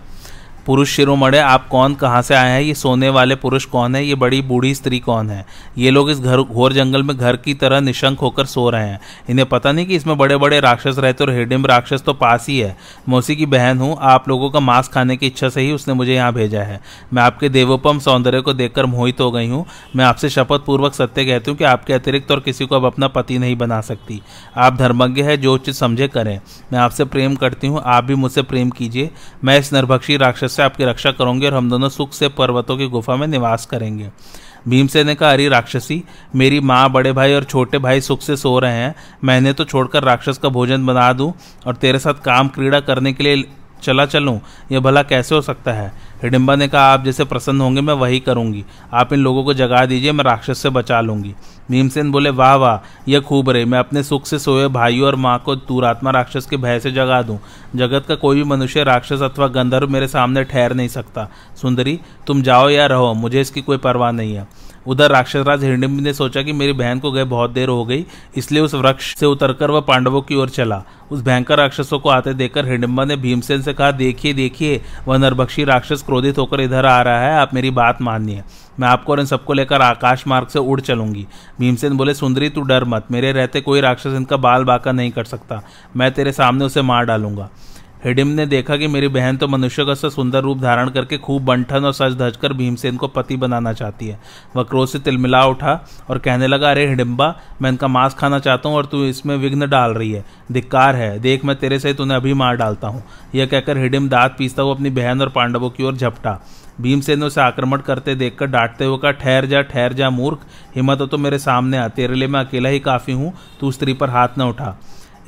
[0.66, 2.60] पुरुष शिरोमणे, आप कौन, कहाँ से आए हैं?
[2.60, 4.04] ये सोने वाले पुरुष कौन है?
[4.04, 5.44] ये बड़ी बूढ़ी स्त्री कौन है?
[5.78, 9.00] ये लोग इस घर, घोर जंगल में घर की तरह निशंक होकर सो रहे हैं।
[9.30, 12.58] इन्हें पता नहीं कि इसमें बड़े बड़े राक्षस रहते और हिडिम राक्षस तो पास ही
[12.58, 12.76] है।
[13.08, 16.14] मौसी की बहन हूँ, आप लोगों का मांस खाने की इच्छा से ही उसने मुझे
[16.14, 16.80] यहाँ भेजा है।
[17.12, 19.64] मैं आपके देवोपम सौंदर्य को देखकर मोहित हो गई हूँ।
[19.96, 23.08] मैं आपसे शपथ पूर्वक सत्य कहती हूँ कि आपके अतिरिक्त और किसी को अब अपना
[23.08, 24.20] पति नहीं बना सकती।
[24.56, 26.38] आप धर्मज्ञ है, जो उचित समझे करें।
[26.72, 29.10] मैं आपसे प्रेम करती हूँ, आप भी मुझसे प्रेम कीजिए।
[29.44, 32.86] मैं इस नरभक्षी राक्षस से आपकी रक्षा करूँगी और हम दोनों सुख से पर्वतों की
[32.86, 34.10] गुफा में निवास करेंगे।
[34.68, 36.02] भीमसेन ने कहा, अरे राक्षसी,
[36.36, 40.04] मेरी माँ, बड़े भाई और छोटे भाई सुख से सो रहे हैं। मैंने तो छोड़कर
[40.04, 41.32] राक्षस का भोजन बना दूँ
[41.66, 43.44] और तेरे साथ काम क्रीड़ा करने के लिए
[43.82, 44.40] चला चलूँ।
[44.72, 45.92] यह भला कैसे हो सकता है?
[46.22, 49.84] हिडिम्बा ने कहा, आप जैसे प्रसन्न होंगे, मैं वही करूँगी। आप इन लोगों को जगा
[49.86, 51.34] दीजिए, मैं राक्षस से बचा लूँगी।
[51.70, 55.38] भीमसेन बोले, वाह वाह यह खूब रहे। मैं अपने सुख से सोए भाइयों और माँ
[55.38, 57.38] को दूरात्मा राक्षस के भय से जगा दूँ।
[57.76, 61.28] जगत का कोई भी मनुष्य, राक्षस अथवा गंधर्व मेरे सामने ठहर नहीं सकता।
[61.62, 64.48] सुंदरी, तुम जाओ या रहो, मुझे इसकी कोई परवाह नहीं है।
[64.86, 68.04] उधर राक्षसराज हिरण्यम ने सोचा कि मेरी बहन को गए बहुत देर हो गई,
[68.36, 72.34] इसलिए उस वृक्ष से उतरकर वह पांडवों की ओर चला। उस भयंकर राक्षसों को आते
[72.34, 77.00] देखकर हिडिम्बा ने भीमसेन से कहा, देखिए देखिए, वह नरभक्षी राक्षस क्रोधित होकर इधर आ
[77.02, 78.42] रहा है, आप मेरी बात मानिए।
[78.80, 81.26] मैं आपको और इन सबको लेकर आकाश मार्ग से उड़ चलूँगी।
[81.60, 85.24] भीमसेन बोले, सुंदरी, तू डर मत, मेरे रहते कोई राक्षस इनका बाल बाका नहीं कर
[85.24, 85.62] सकता।
[85.96, 87.48] मैं तेरे सामने उसे मार डालूँगा।
[88.02, 91.44] हिडिम ने देखा कि मेरी बहन तो मनुष्य का सा सुंदर रूप धारण करके खूब
[91.44, 94.18] बंठन और सज धज कर भीमसेन को पति बनाना चाहती है।
[94.56, 95.74] वह क्रोध से तिलमिला उठा
[96.10, 99.68] और कहने लगा, अरे हिडिम्बा, मैं इनका मांस खाना चाहता हूँ और तू इसमें विघ्न
[99.68, 103.02] डाल रही है। धिक्कार है, देख मैं तेरे से उन्हें अभी मार डालता हूँ।
[103.34, 106.38] यह कहकर हिडिम दांत पीसता हुआ अपनी बहन और पांडवों की ओर झपटा।
[106.80, 111.00] भीमसेन ने उसे आक्रमण करते देखकर डांटते हुए कहा, ठहर जा ठहर जा मूर्ख, हिम्मत
[111.00, 114.10] हो तो मेरे सामने आ, तेरे लिए मैं अकेला ही काफ़ी हूँ, तू स्त्री पर
[114.10, 114.76] हाथ न उठा।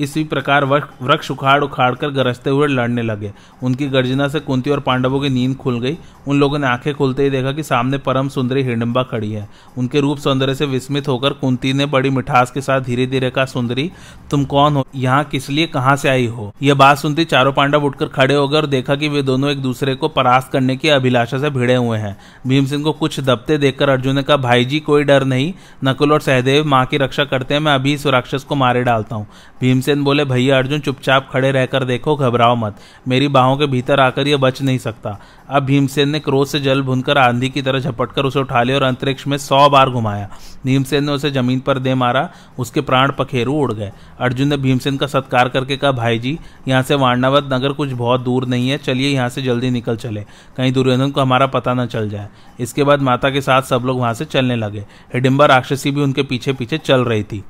[0.00, 4.80] इसी प्रकार वृक्ष उखाड़ उखाड़ कर गरजते हुए लड़ने लगे। उनकी गर्जना से कुंती और
[4.80, 8.28] पांडवों की नींद खुल गई। उन लोगों ने आँखें खुलते ही देखा कि सामने परम
[8.28, 12.60] सुंदरी हिडिम्बा खड़ी है। उनके रूप सौंदर्य से विस्मित होकर कुंती ने बड़ी मिठास के
[12.60, 13.90] साथ धीरे धीरे कहा, सुंदरी,
[14.30, 14.86] तुम कौन हो?
[14.94, 16.52] यहाँ किस लिए कहाँ से आई हो?
[16.62, 19.62] यह बात सुनती चारों पांडव उठकर खड़े हो गए और देखा कि वे दोनों एक
[19.62, 23.88] दूसरे को परास्त करने की अभिलाषा से भिड़े हुए हैं। भीमसिंह को कुछ दबते देखकर
[23.88, 25.52] अर्जुन ने कहा, भाई जी, कोई डर नहीं।
[25.84, 29.16] नकुल और सहदेव माँ की रक्षा करते हैं। मैं अभी इस राक्षस को मारे डालता
[29.16, 29.26] हूँ।
[29.84, 32.76] भीमसेन बोले, भैया अर्जुन, चुपचाप खड़े रहकर देखो, घबराओ मत।
[33.08, 35.18] मेरी बाहों के भीतर आकर यह बच नहीं सकता।
[35.50, 38.82] अब भीमसेन ने क्रोध से जल भुनकर आंधी की तरह झपटकर उसे उठा लिया और
[38.82, 40.28] अंतरिक्ष में सौ बार घुमाया।
[40.64, 44.96] भीमसेन ने उसे ज़मीन पर दे मारा, उसके प्राण पखेरु उड़ गए। अर्जुन ने भीमसेन
[44.96, 48.78] का सत्कार करके कहा, भाई जी, यहाँ से वारणावत नगर कुछ बहुत दूर नहीं है,
[48.78, 50.24] चलिए यहाँ से जल्दी निकल चले।
[50.56, 52.28] कहीं दुर्योधन को हमारा पता न चल जाए।
[52.60, 56.22] इसके बाद माता के साथ सब लोग वहाँ से चलने लगे। हिडिम्बा राक्षसी भी उनके
[56.22, 57.44] पीछे पीछे चल रही थी।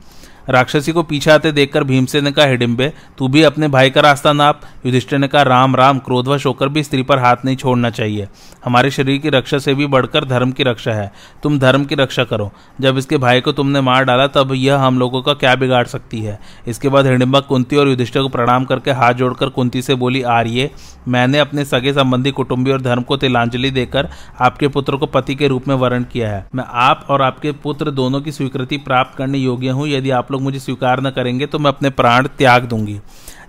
[0.48, 4.32] राक्षसी को पीछे आते देखकर भीमसेन ने कहा हिडिम्बे तू भी अपने भाई का रास्ता
[4.32, 8.28] नाप। युधिष्ठिर ने कहा, राम राम, क्रोधवश होकर भी स्त्री पर हाथ नहीं छोड़ना चाहिए।
[8.64, 12.24] हमारे शरीर की रक्षा से भी बढ़कर धर्म की रक्षा है। तुम धर्म की रक्षा
[12.24, 15.86] करो। जब इसके भाई को तुमने मार डाला, तब यह हम लोगों का क्या बिगाड़
[15.86, 16.38] सकती है?
[16.66, 20.70] इसके बाद हिडिम्बा कुंती और युधिष्ठिर को प्रणाम करके हाथ जोड़कर कुंती से बोली, आर्य,
[21.08, 24.08] मैंने अपने सगे संबंधी कुटुंबी और धर्म को तिलांजलि देकर
[24.40, 27.90] आपके पुत्र को पति के रूप में वर्ण किया है। मैं आप और आपके पुत्र
[27.90, 31.58] दोनों की स्वीकृति प्राप्त करने योग्य हूँ। यदि आप लोग मुझे स्वीकार न करेंगे तो
[31.58, 33.00] मैं अपने प्राण त्याग दूँगी।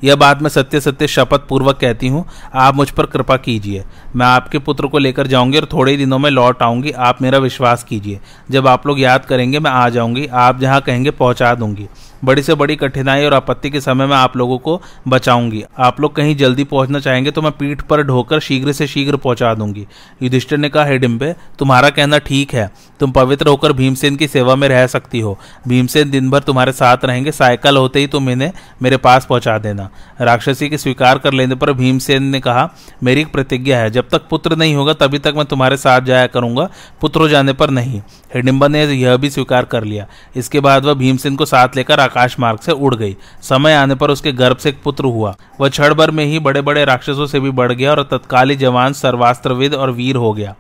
[0.03, 3.83] यह बात मैं सत्य सत्य शपथ पूर्वक कहती हूँ। आप मुझ पर कृपा कीजिए।
[4.15, 7.83] मैं आपके पुत्र को लेकर जाऊँगी और थोड़े दिनों में लौट आऊँगी। आप मेरा विश्वास
[7.83, 8.19] कीजिए।
[8.51, 11.87] जब आप लोग याद करेंगे, मैं आ जाऊँगी। आप जहाँ कहेंगे, पहुँचा दूँगी।
[12.23, 16.15] बड़ी से बड़ी कठिनाई और आपत्ति के समय में आप लोगों को बचाऊँगी। आप लोग
[16.15, 19.85] कहीं जल्दी पहुँचना चाहेंगे तो मैं पीठ पर ढोकर शीघ्र से शीघ्र पहुँचा दूँगी।
[20.23, 24.67] युधिष्ठिर ने कहा डिम्बे तुम्हारा कहना ठीक है। तुम पवित्र होकर भीमसेन की सेवा में
[24.69, 28.51] रह सकती हो। भीमसेन दिन भर तुम्हारे साथ रहेंगे। साइकिल होते ही तुम इन्हें
[28.81, 29.89] मेरे पास पहुँचा देना।
[30.21, 32.69] राक्षसी के स्वीकार कर लेने पर भीमसेन ने कहा,
[33.03, 36.27] मेरी एक प्रतिज्ञा है। जब तक पुत्र नहीं होगा, तभी तक मैं तुम्हारे साथ जाया
[36.27, 36.69] करूँगा।
[37.01, 38.01] पुत्र जाने पर नहीं।
[38.35, 42.39] हिडिम्बा ने यह भी स्वीकार कर लिया। इसके बाद वह भीमसेन को साथ लेकर आकाश
[42.39, 45.93] मार्ग से उड़ गई। समय आने पर उसके गर्भ से एक पुत्र हुआ। वह क्षण
[45.93, 49.91] भर में ही बड़े बड़े राक्षसों से भी बढ़ गया और तत्काली जवान सर्वास्त्रविद और
[49.91, 50.55] वीर हो गया।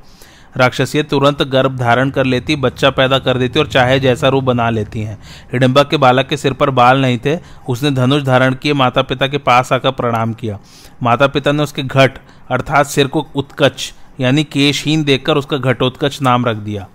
[0.57, 4.69] राक्षसी तुरंत गर्भ धारण कर लेती, बच्चा पैदा कर देती और चाहे जैसा रूप बना
[4.69, 5.17] लेती हैं।
[5.53, 9.27] हिडम्बा के बालक के सिर पर बाल नहीं थे, उसने धनुष धारण किए माता पिता
[9.27, 10.59] के पास आकर प्रणाम किया।
[11.03, 12.17] माता पिता ने उसके घट,
[12.51, 16.87] अर्थात सिर को उत्कच, यानी केशहीन देखकर उसका घटोत्कच नाम रख दिया।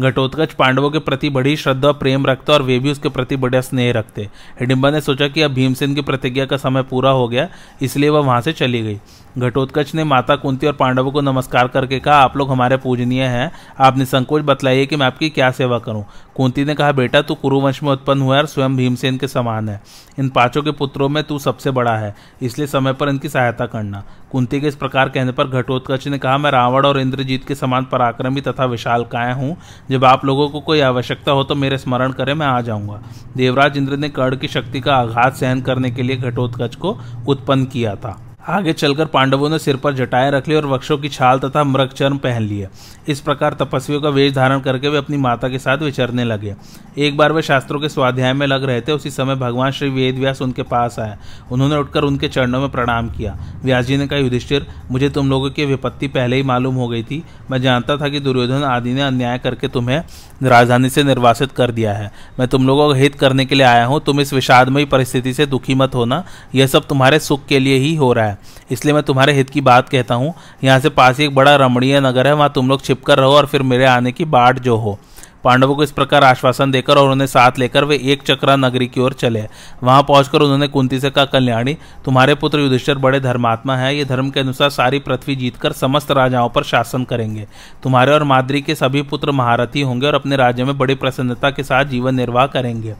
[0.00, 3.60] घटोत्कच पांडवों के प्रति बड़ी श्रद्धा और प्रेम रखते और वे भी उसके प्रति बड़े
[3.62, 4.22] स्नेह रखते।
[4.60, 7.48] हिडिम्बा ने सोचा कि अब भीमसेन की प्रतिज्ञा का समय पूरा हो गया,
[7.82, 8.98] इसलिए वह वहाँ से चली गई।
[9.38, 13.50] घटोत्कच ने माता कुंती और पांडवों को नमस्कार करके कहा, आप लोग हमारे पूजनीय हैं।
[13.80, 16.04] आप निसंकोच बतलाइए कि मैं आपकी क्या सेवा करूँ?
[16.36, 19.80] कुंती ने कहा, बेटा, तू कुरुवंश में उत्पन्न हुआ और स्वयं भीमसेन के समान है।
[20.18, 24.02] इन पाँचों के पुत्रों में तू सबसे बड़ा है, इसलिए समय पर इनकी सहायता करना।
[24.32, 27.84] कुंती के इस प्रकार कहने पर घटोत्कच ने कहा, मैं रावण और इंद्रजीत के समान
[27.84, 29.56] पराक्रमी तथा विशाल काय हूँ।
[29.90, 33.00] जब आप लोगों को कोई आवश्यकता हो तो मेरे स्मरण करें, मैं आ जाऊँगा।
[33.36, 37.64] देवराज इंद्र ने कर्ण की शक्ति का आघात सहन करने के लिए घटोत्कच को उत्पन्न
[37.64, 41.38] किया था। आगे चलकर पांडवों ने सिर पर जटाएँ रख ली और वृक्षों की छाल
[41.38, 42.68] तथा मृगचर्म पहन लिए।
[43.08, 46.56] इस प्रकार तपस्वियों का वेश धारण करके वे अपनी माता के साथ विचरने लगे।
[46.98, 50.18] एक बार वे शास्त्रों के स्वाध्याय में लग रहे थे, उसी समय भगवान श्री वेद
[50.18, 51.16] व्यास उनके पास आए।
[51.52, 55.50] उन्होंने उठकर उनके चरणों में प्रणाम किया। व्यास जी ने कहा, युधिष्ठिर, मुझे तुम लोगों
[55.50, 59.02] की विपत्ति पहले ही मालूम हो गई थी। मैं जानता था कि दुर्योधन आदि ने
[59.02, 60.02] अन्याय करके तुम्हें
[60.42, 63.84] राजधानी से निर्वासित कर दिया है। मैं तुम लोगों का हित करने के लिए आया
[63.86, 67.76] हूँ। तुम इस विषादमयी परिस्थिति से दुखी मत होना। यह सब तुम्हारे सुख के लिए
[67.76, 68.33] ही हो रहा है।
[68.70, 72.00] इसलिए मैं तुम्हारे हित की बात कहता हूँ। यहाँ से पास ही एक बड़ा रमणीय
[72.00, 74.98] नगर है, वहाँ तुम लोग छिपकर रहो और फिर मेरे आने की बाट जो हो।
[75.44, 79.00] पांडवों को इस प्रकार आश्वासन देकर और उन्हें साथ लेकर वे एक चक्रा नगरी की
[79.00, 79.42] ओर चले।
[79.82, 84.30] वहाँ पहुंचकर उन्होंने कुंती से कहा कल्याणी, तुम्हारे पुत्र युधिष्ठर बड़े धर्मात्मा है, ये धर्म
[84.30, 87.46] के अनुसार सारी पृथ्वी जीतकर समस्त राजाओं पर शासन करेंगे।
[87.82, 91.62] तुम्हारे और माद्री के सभी पुत्र महारथी होंगे और अपने राज्य में बड़ी प्रसन्नता के
[91.62, 92.94] साथ जीवन निर्वाह करेंगे।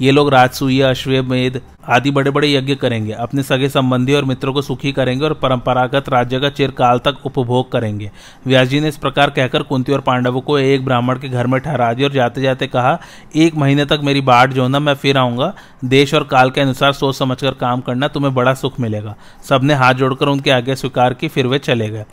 [0.00, 4.62] ये लोग राजसूय, अश्वमेध आदि बड़े बड़े यज्ञ करेंगे, अपने सगे संबंधी और मित्रों को
[4.62, 8.10] सुखी करेंगे और परंपरागत राज्य का चिरकाल तक उपभोग करेंगे।
[8.46, 11.60] व्यास जी ने इस प्रकार कहकर कुंती और पांडवों को एक ब्राह्मण के घर में
[11.60, 12.98] ठहरा दिया और जाते जाते कहा,
[13.36, 15.52] एक महीने तक मेरी बाट जो ना, मैं फिर आऊँगा।
[15.84, 19.14] देश और काल के अनुसार सोच समझकर काम करना, तुम्हें बड़ा सुख मिलेगा।
[19.48, 22.04] सबने हाथ जोड़कर उनके आगे स्वीकार की, फिर वे चले गए।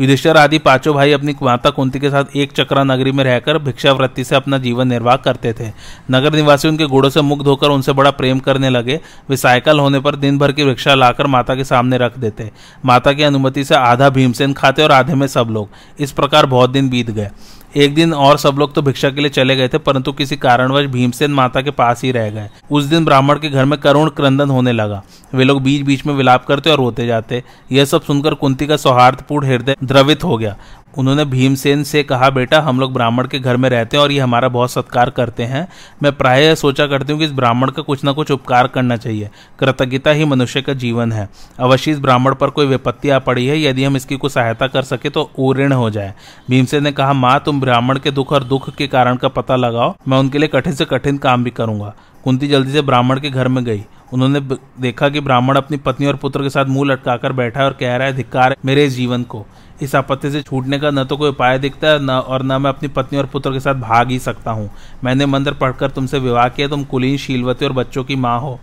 [0.00, 4.24] युधिष्ठर आदि पाँचों भाई अपनी माता कुंती के साथ एक चक्रा नगरी में रहकर भिक्षावृत्ति
[4.24, 5.68] से अपना जीवन निर्वाह करते थे।
[6.10, 9.00] नगर निवासी उनके घोड़ों से मुग्ध होकर उनसे बड़ा प्रेम करने लगे।
[9.30, 12.50] वे साइकिल होने पर दिन भर की भिक्षा लाकर माता के सामने रख देते।
[12.84, 15.68] माता की अनुमति से आधा भीमसेन खाते और आधे में सब लोग।
[16.00, 17.30] इस प्रकार बहुत दिन बीत गए।
[17.76, 20.86] एक दिन और सब लोग तो भिक्षा के लिए चले गए थे, परंतु किसी कारणवश
[20.86, 24.50] भीमसेन माता के पास ही रह गए। उस दिन ब्राह्मण के घर में करुण क्रंदन
[24.50, 25.02] होने लगा।
[25.34, 28.76] वे लोग बीच बीच में विलाप करते और रोते जाते। यह सब सुनकर कुंती का
[28.76, 30.56] सौहार्दपूर्ण हृदय द्रवित हो गया।
[30.98, 34.20] उन्होंने भीमसेन से कहा, बेटा, हम लोग ब्राह्मण के घर में रहते हैं और ये
[34.20, 35.68] हमारा बहुत सत्कार करते हैं।
[36.02, 39.30] मैं प्राय सोचा करती हूँ कि इस ब्राह्मण का कुछ ना कुछ उपकार करना चाहिए।
[39.58, 41.28] कृतज्ञता ही मनुष्य का जीवन है।
[41.58, 44.82] अवश्य इस ब्राह्मण पर कोई विपत्ति आ पड़ी है। यदि हम इसकी कुछ सहायता कर
[44.82, 46.14] सके तो ऊऋण हो जाए।
[46.50, 49.94] भीमसेन ने कहा, माँ, तुम ब्राह्मण के दुख और दुख के कारण का पता लगाओ।
[50.08, 53.48] मैं उनके लिए कठिन से कठिन काम भी करूँगा। कुंती जल्दी से ब्राह्मण के घर
[53.48, 54.40] में गई। उन्होंने
[54.80, 57.96] देखा कि ब्राह्मण अपनी पत्नी और पुत्र के साथ मुँह लटकाकर बैठा है और कह
[57.96, 59.46] रहा है, धिक्कार मेरे जीवन को।
[59.82, 62.70] इस आपत्ति से छूटने का न तो कोई उपाय दिखता है, न और न मैं
[62.70, 64.70] अपनी पत्नी और पुत्र के साथ भाग ही सकता हूँ।
[65.04, 68.58] मैंने मंत्र पढ़कर तुमसे विवाह किया, तुम कुलीन, शीलवती और बच्चों की माँ हो।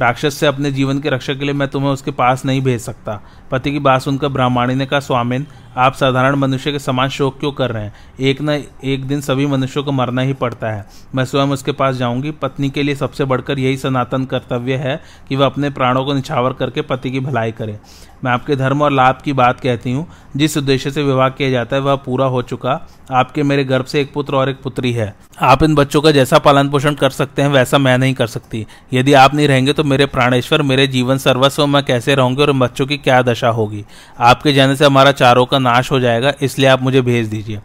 [0.00, 3.20] राक्षस से अपने जीवन के रक्षा के लिए मैं तुम्हें उसके पास नहीं भेज सकता।
[3.50, 7.52] पति की बात सुनकर ब्राह्मणी ने कहा, स्वामिन, आप साधारण मनुष्य के समान शोक क्यों
[7.52, 7.92] कर रहे हैं?
[8.20, 11.96] एक न एक दिन सभी मनुष्यों को मरना ही पड़ता है। मैं स्वयं उसके पास
[11.96, 16.14] जाऊँगी। पत्नी के लिए सबसे बढ़कर यही सनातन कर्तव्य है कि वह अपने प्राणों को
[16.14, 17.78] निछावर करके पति की भलाई करे।
[18.24, 20.06] मैं आपके धर्म और लाभ की बात कहती हूँ।
[20.36, 24.00] जिस उद्देश्य से विवाह किया जाता है, वह पूरा हो चुका। आपके मेरे गर्भ से
[24.00, 27.42] एक पुत्र और एक पुत्री है। आप इन बच्चों का जैसा पालन पोषण कर सकते
[27.42, 31.18] हैं, वैसा मैं नहीं कर सकती। यदि आप नहीं रहेंगे तो मेरे प्राणेश्वर, मेरे जीवन
[31.18, 33.84] सर्वस्व, मैं कैसे रहूँगी और बच्चों की क्या दशा होगी।
[34.20, 37.60] आपके जाने से हमारा चारों का नाश हो जाएगा, इसलिए आप मुझे भेज दीजिए।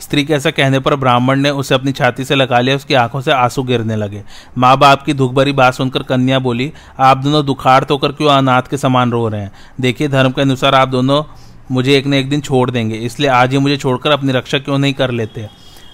[0.00, 3.20] स्त्री के ऐसा कहने पर ब्राह्मण ने उसे अपनी छाती से लगा लिया, उसकी आँखों
[3.20, 4.22] से आँसू गिरने लगे।
[4.58, 8.62] माँ बाप की दुख भरी बात सुनकर कन्या बोली, आप दोनों दुखार्त होकर क्यों अनाथ
[8.62, 9.52] के समान रो रहे हैं?
[9.80, 11.22] देखिए, धर्म के अनुसार आप दोनों
[11.70, 14.78] मुझे एक न एक दिन छोड़ देंगे, इसलिए आज ही मुझे छोड़कर अपनी रक्षा क्यों
[14.78, 15.48] नहीं कर लेते?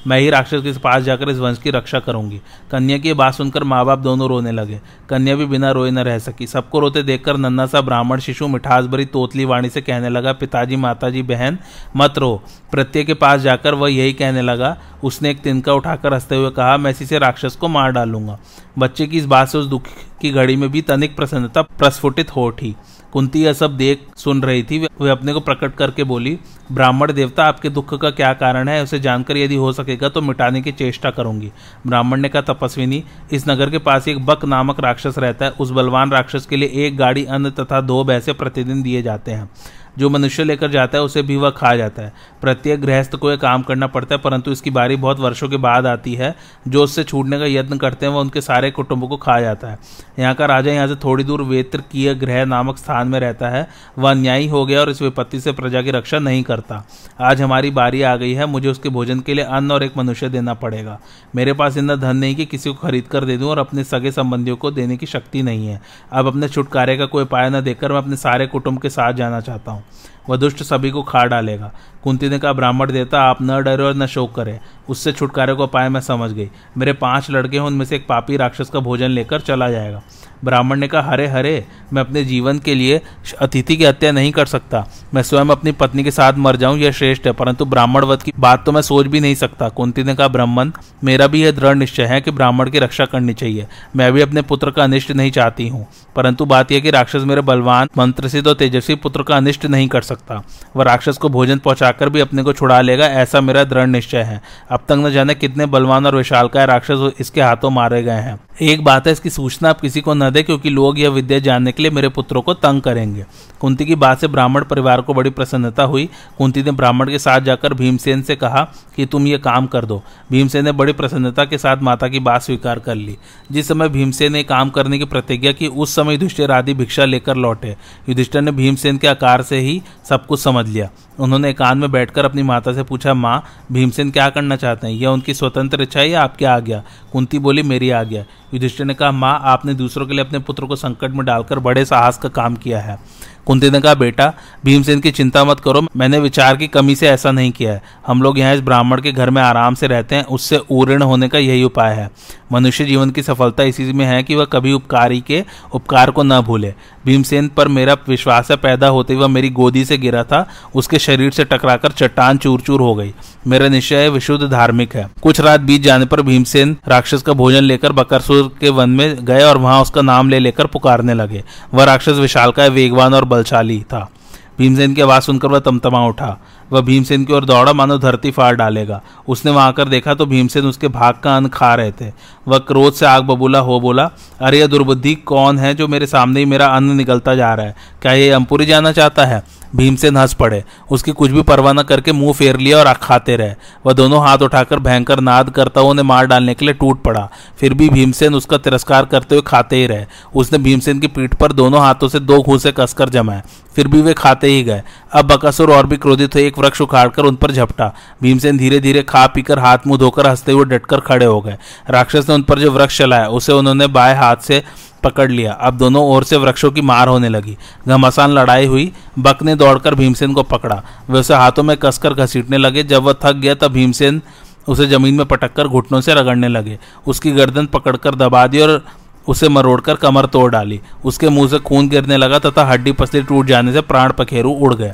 [0.07, 3.65] मैं ही राक्षस के पास जाकर इस वंश की रक्षा करूँगी। कन्या की बात सुनकर
[3.65, 7.37] माँ बाप दोनों रोने लगे। कन्या भी बिना रोए न रह सकी। सबको रोते देखकर
[7.37, 11.59] नन्ना सा ब्राह्मण शिशु मिठास भरी तोतली वाणी से कहने लगा, पिताजी, माताजी, बहन,
[11.97, 16.37] मत रो। प्रत्येक के पास जाकर वह यही कहने लगा। उसने एक तिनका उठाकर हँसते
[16.37, 18.38] हुए कहा, मैं इसी से राक्षस को मार डालूँगा।
[18.79, 19.83] बच्चे की इस बात से उस दुख
[20.21, 22.77] की घड़ी में भी तनिक प्रसन्नता प्रस्फुटित हो उठी।
[23.12, 26.38] कुंती यह सब देख सुन रही थी। वे अपने को प्रकट करके बोली,
[26.72, 28.83] ब्राह्मण देवता, आपके दुख का क्या कारण है?
[28.83, 31.51] उसे जानकर यदि हो सकेगा तो मिटाने की चेष्टा करूँगी।
[31.87, 35.70] ब्राह्मण ने कहा, तपस्विनी, इस नगर के पास एक बक नामक राक्षस रहता है। उस
[35.70, 39.51] बलवान राक्षस के लिए एक गाड़ी, अन्न तथा दो भैंसे प्रतिदिन दिए जाते हैं।
[39.98, 43.37] जो मनुष्य लेकर जाता है, उसे भी वह खा जाता है। प्रत्येक गृहस्थ को यह
[43.37, 46.35] काम करना पड़ता है, परंतु इसकी बारी बहुत वर्षों के बाद आती है।
[46.68, 49.78] जो उससे छूटने का यत्न करते हैं, वह उनके सारे कुटुंबों को खा जाता है।
[50.18, 53.66] यहाँ का राजा यहाँ से थोड़ी दूर वेत्र किए ग्रह नामक स्थान में रहता है।
[53.98, 56.85] वह अन्यायी हो गया और इस विपत्ति से प्रजा की रक्षा नहीं करता।
[57.20, 60.28] आज हमारी बारी आ गई है, मुझे उसके भोजन के लिए अन्न और एक मनुष्य
[60.28, 60.98] देना पड़ेगा।
[61.37, 64.11] मेरे पास इतना धन नहीं कि किसी को खरीद कर दे दूँ और अपने सगे
[64.12, 65.81] संबंधियों को देने की शक्ति नहीं है।
[66.12, 69.40] अब अपने छुटकारे का कोई उपाय न देकर मैं अपने सारे कुटुंब के साथ जाना
[69.40, 69.83] चाहता हूँ।
[70.28, 71.72] वह दुष्ट सभी को खा डालेगा।
[72.03, 75.67] कुंती ने कहा, ब्राह्मण देवता, आप न डरे और न शोक करें। उससे छुटकारे को
[75.67, 79.09] पाए मैं समझ गई। मेरे पाँच लड़के हैं, उनमें से एक पापी राक्षस का भोजन
[79.09, 80.03] लेकर चला जाएगा।
[80.45, 83.01] ब्राह्मण ने कहा, हरे हरे, मैं अपने जीवन के लिए
[83.41, 86.93] अतिथि की हत्या नहीं कर सकता। मैं स्वयं अपनी पत्नी के साथ मर जाऊँ, यह
[86.93, 90.15] श्रेष्ठ है, परंतु ब्राह्मण वध की बात तो मैं सोच भी नहीं सकता। कुंती ने
[90.15, 90.71] कहा, ब्राह्मण,
[91.05, 94.43] मेरा भी यह दृढ़ निश्चय है कि ब्राह्मण की रक्षा करनी चाहिए। मैं भी अपने
[94.43, 95.87] पुत्र का अनिष्ट नहीं चाहती हूँ।
[96.17, 99.88] परंतु बात यह कि राक्षस मेरे बलवान मंत्र से तो तेजस्वी पुत्र का अनिष्ट नहीं
[99.88, 100.43] कर सकता।
[100.77, 101.59] वह राक्षस को भोजन
[101.92, 105.35] पहुंचाकर भी अपने को छुड़ा लेगा, ऐसा मेरा दृढ़ निश्चय है। अब तक न जाने
[105.35, 109.71] कितने बलवान और विशालकाय राक्षस इसके हाथों मारे गए हैं। एक बात है, इसकी सूचना
[109.71, 112.55] आप किसी को न दे, क्योंकि लोग यह विद्या जानने के लिए मेरे पुत्रों को
[112.55, 113.25] तंग करेंगे।
[113.61, 117.41] कुंती की बात से ब्राह्मण परिवार को बड़ी प्रसन्नता हुई। कुंती ने ब्राह्मण के साथ
[117.41, 121.59] जाकर भीमसेन से कहा कि तुम ये काम कर दो। भीमसेन ने बड़ी प्रसन्नता के
[121.59, 123.17] साथ माता की बात स्वीकार कर ली।
[123.53, 127.37] जिस समय भीमसेन ने काम करने की प्रतिज्ञा की, उस समय युधिष्ठिर आदि भिक्षा लेकर
[127.37, 127.77] लौटे।
[128.09, 132.25] युधिष्ठिर ने भीमसेन के आकार से ही सब कुछ समझ लिया। उन्होंने एकांत में बैठकर
[132.25, 134.95] अपनी माता से पूछा, माँ, भीमसेन क्या करना चाहते हैं?
[134.95, 136.83] यह उनकी स्वतंत्र इच्छा या आपकी आज्ञा?
[137.12, 140.77] कुंती बोली, मेरी आज्ञा। युधिष्ठिर ने कहा, माँ, आपने दूसरों के लिए अपने पुत्र को
[140.77, 142.99] संकट में डालकर बड़े साहस का काम किया है।
[143.47, 144.33] कुंती ने कहा, बेटा,
[144.65, 148.23] भीमसेन की चिंता मत करो। मैंने विचार की कमी से ऐसा नहीं किया है। हम
[148.23, 151.38] लोग यहाँ इस ब्राह्मण के घर में आराम से रहते हैं। उससे उऋण होने का
[151.38, 152.11] यही उपाय है।
[152.53, 156.41] मनुष्य जीवन की सफलता इसी में है कि वह कभी उपकारी के उपकार को न
[156.41, 156.75] भूले।
[157.07, 161.45] भीमसेन पर मेरा विश्वास पैदा होते वह मेरी गोदी से गिरा था। उसके शरीर से
[161.45, 163.15] टकराकर चट्टान चूर चूर हो गई।
[163.46, 167.92] मेरा निश्चय विशुद्ध धार्मिक है। कुछ रात बीत जाने पर भीमसेन राक्षस का भोजन लेकर
[167.92, 172.18] बकरसुर के वन में गए और वहाँ उसका नाम ले लेकर पुकारने लगे। वह राक्षस
[172.18, 174.11] विशाल का वेगवान और बलशाली था।
[174.59, 176.38] भीमसेन की आवाज़ सुनकर वह तमतमा उठा।
[176.72, 180.64] वह भीमसेन की ओर दौड़ा, मानो धरती फाड़ डालेगा। उसने वहाँ आकर देखा तो भीमसेन
[180.64, 182.12] उसके भाग का अन्न खा रहे थे।
[182.48, 186.40] वह क्रोध से आग बबूला, हो बोला, अरे यह दुर्बुद्धि कौन है जो मेरे सामने
[186.40, 187.74] ही मेरा अन्न निकलता जा रहा है?
[188.02, 189.62] क्या ये अंपुरी जाना चाहता है?
[189.76, 193.54] भीमसेन हंस पड़े। उसकी कुछ भी परवाह न करके मुँह फेर लिया और खाते रहे।
[193.87, 197.28] वह दोनों हाथ उठाकर भयंकर नाद करता हुआ उन्हें मार डालने के लिए टूट पड़ा।
[197.58, 201.52] फिर भी भीमसेन उसका तिरस्कार करते हुए खाते ही रहे। उसने भीमसेन की पीठ पर
[201.52, 203.42] दोनों हाथों से दो घूसे कसकर जमाए।
[203.76, 204.82] फिर भी वे खाते ही गए।
[205.12, 209.02] अब बकासुर और भी क्रोधित हुए एक वृक्ष उखाड़कर उन पर झपटा। भीमसेन धीरे धीरे
[209.02, 211.56] खा पीकर हाथ मुँह धोकर हँसते हुए डटकर खड़े हो गए।
[211.90, 214.62] राक्षस ने उन पर जो वृक्ष चलाया, उसे उन्होंने बाएँ हाथ से
[215.05, 217.57] पकड़ लिया। अब दोनों ओर से वृक्षों की मार होने लगी।
[217.88, 222.59] घमासान लड़ाई हुई। बक ने दौड़कर भीमसेन को पकड़ा। वे उसे हाथों में कसकर घसीटने
[222.59, 224.23] लगे। जब वह थक गया, तब भीमसेन
[224.69, 228.85] उसे ज़मीन में पटककर घुटनों से रगड़ने लगे। उसकी गर्दन पकड़कर दबा दी और
[229.29, 233.47] उसे मरोड़कर कमर तोड़ डाली। उसके मुँह से खून गिरने लगा तथा हड्डी पसली टूट
[233.47, 234.93] जाने से प्राण पखेरु उड़ गए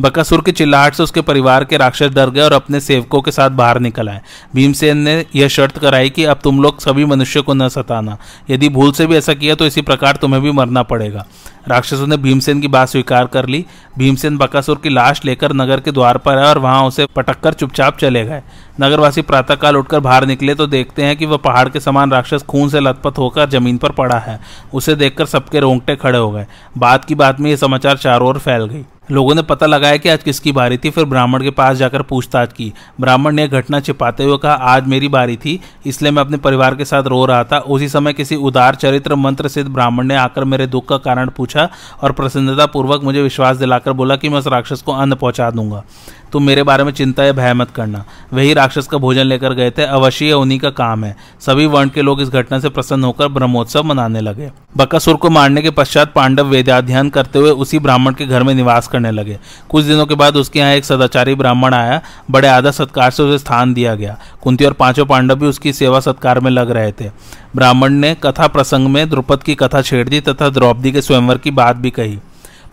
[0.00, 3.50] बकासुर की चिल्लाहट से उसके परिवार के राक्षस डर गए और अपने सेवकों के साथ
[3.50, 4.20] बाहर निकल आए।
[4.54, 8.16] भीमसेन ने यह शर्त कराई कि अब तुम लोग सभी मनुष्य को न सताना।
[8.50, 11.26] यदि भूल से भी ऐसा किया तो इसी प्रकार तुम्हें भी मरना पड़ेगा।
[11.68, 13.64] राक्षसों ने भीमसेन की बात स्वीकार कर ली।
[13.98, 17.52] भीमसेन बकासुर की लाश लेकर नगर के द्वार पर आए और वहाँ उसे पटक कर
[17.52, 18.42] चुपचाप चले गए।
[18.80, 22.68] नगरवासी प्रातःकाल उठकर बाहर निकले तो देखते हैं कि वह पहाड़ के समान राक्षस खून
[22.68, 24.38] से लथपथ होकर ज़मीन पर पड़ा है।
[24.74, 26.46] उसे देखकर सबके रोंगटे खड़े हो गए।
[26.78, 30.08] बाद की बात में यह समाचार चारों ओर फैल गई। लोगों ने पता लगाया कि
[30.08, 34.24] आज किसकी बारी थी, फिर ब्राह्मण के पास जाकर पूछताछ की। ब्राह्मण ने घटना छिपाते
[34.24, 37.58] हुए कहा, आज मेरी बारी थी, इसलिए मैं अपने परिवार के साथ रो रहा था।
[37.58, 41.68] उसी समय किसी उदार चरित्र मंत्र सिद्ध ब्राह्मण ने आकर मेरे दुख का कारण पूछा
[42.02, 45.82] और प्रसन्नतापूर्वक मुझे विश्वास दिलाकर बोला कि मैं उस राक्षस को अन्न पहुँचा दूँगा।
[46.32, 49.70] तुम मेरे बारे में चिंता या भय मत करना। वही राक्षस का भोजन लेकर गए
[49.70, 53.28] थे, अवश्य उन्हीं का काम है। सभी वर्ण के लोग इस घटना से प्रसन्न होकर
[53.28, 58.26] ब्रह्मोत्सव मनाने लगे। बकासुर को मारने के पश्चात पांडव वेदाध्ययन करते हुए उसी ब्राह्मण के
[58.26, 59.38] घर में निवास करने लगे।
[59.70, 63.38] कुछ दिनों के बाद उसके यहाँ एक सदाचारी ब्राह्मण आया। बड़े आदर सत्कार से उसे
[63.38, 67.10] स्थान दिया गया। कुंती और पाँचों पांडव भी उसकी सेवा सत्कार में लग रहे थे।
[67.56, 71.50] ब्राह्मण ने कथा प्रसंग में द्रुपद की कथा छेड़ दी तथा द्रौपदी के स्वयंवर की
[71.50, 72.18] बात भी कही।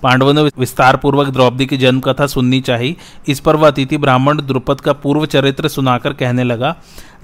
[0.06, 2.96] पांडवों ने विस्तार पूर्वक द्रौपदी की जन्म कथा सुननी चाहिए
[3.28, 6.76] इस पर वह अतिथि ब्राह्मण द्रुपद का पूर्व चरित्र सुनाकर कहने लगा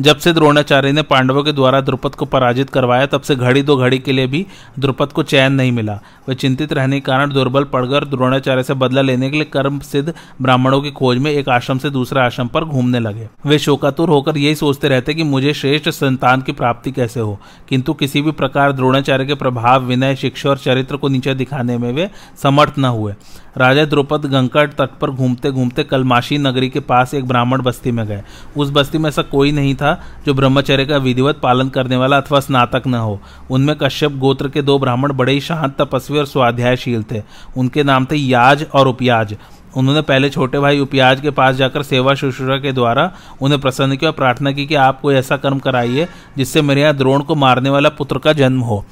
[0.02, 3.78] जब से द्रोणाचार्य ने पांडवों के द्वारा द्रुपद को पराजित करवाया, तब से घड़ी दो
[3.78, 4.46] घड़ी के लिए भी
[4.80, 9.02] द्रुपद को चैन नहीं मिला। वह चिंतित रहने के कारण दुर्बल पड़कर द्रोणाचार्य से बदला
[9.02, 12.64] लेने के लिए कर्म सिद्ध ब्राह्मणों की खोज में एक आश्रम से दूसरे आश्रम पर
[12.64, 17.20] घूमने लगे। वे शोकातुर होकर यही सोचते रहते कि मुझे श्रेष्ठ संतान की प्राप्ति कैसे
[17.20, 21.78] हो। किंतु किसी भी प्रकार द्रोणाचार्य के प्रभाव, विनय, शिक्षा और चरित्र को नीचे दिखाने
[21.78, 22.12] में वे
[22.44, 23.14] समर्थ न हुए।
[23.58, 28.06] राजा द्रुपद गंकट तट पर घूमते घूमते कलमाशी नगरी के पास एक ब्राह्मण बस्ती में
[28.08, 28.22] गए।
[28.58, 29.94] उस बस्ती में ऐसा कोई नहीं था
[30.26, 33.20] जो ब्रह्मचर्य का विधिवत पालन करने वाला अथवा स्नातक न हो।
[33.52, 37.22] उनमें कश्यप गोत्र के दो ब्राह्मण बड़े ही शांत, तपस्वी और स्वाध्यायशील थे।
[37.58, 39.36] उनके नाम थे याज और उपयाज।
[39.78, 43.12] उन्होंने पहले छोटे भाई उपयाज के पास जाकर सेवा शुश्रूषा के द्वारा
[43.42, 46.96] उन्हें प्रसन्न किया और प्रार्थना की कि आप कोई ऐसा कर्म कराइए जिससे मेरे यहाँ
[46.96, 48.84] द्रोण को मारने वाला पुत्र का जन्म हो।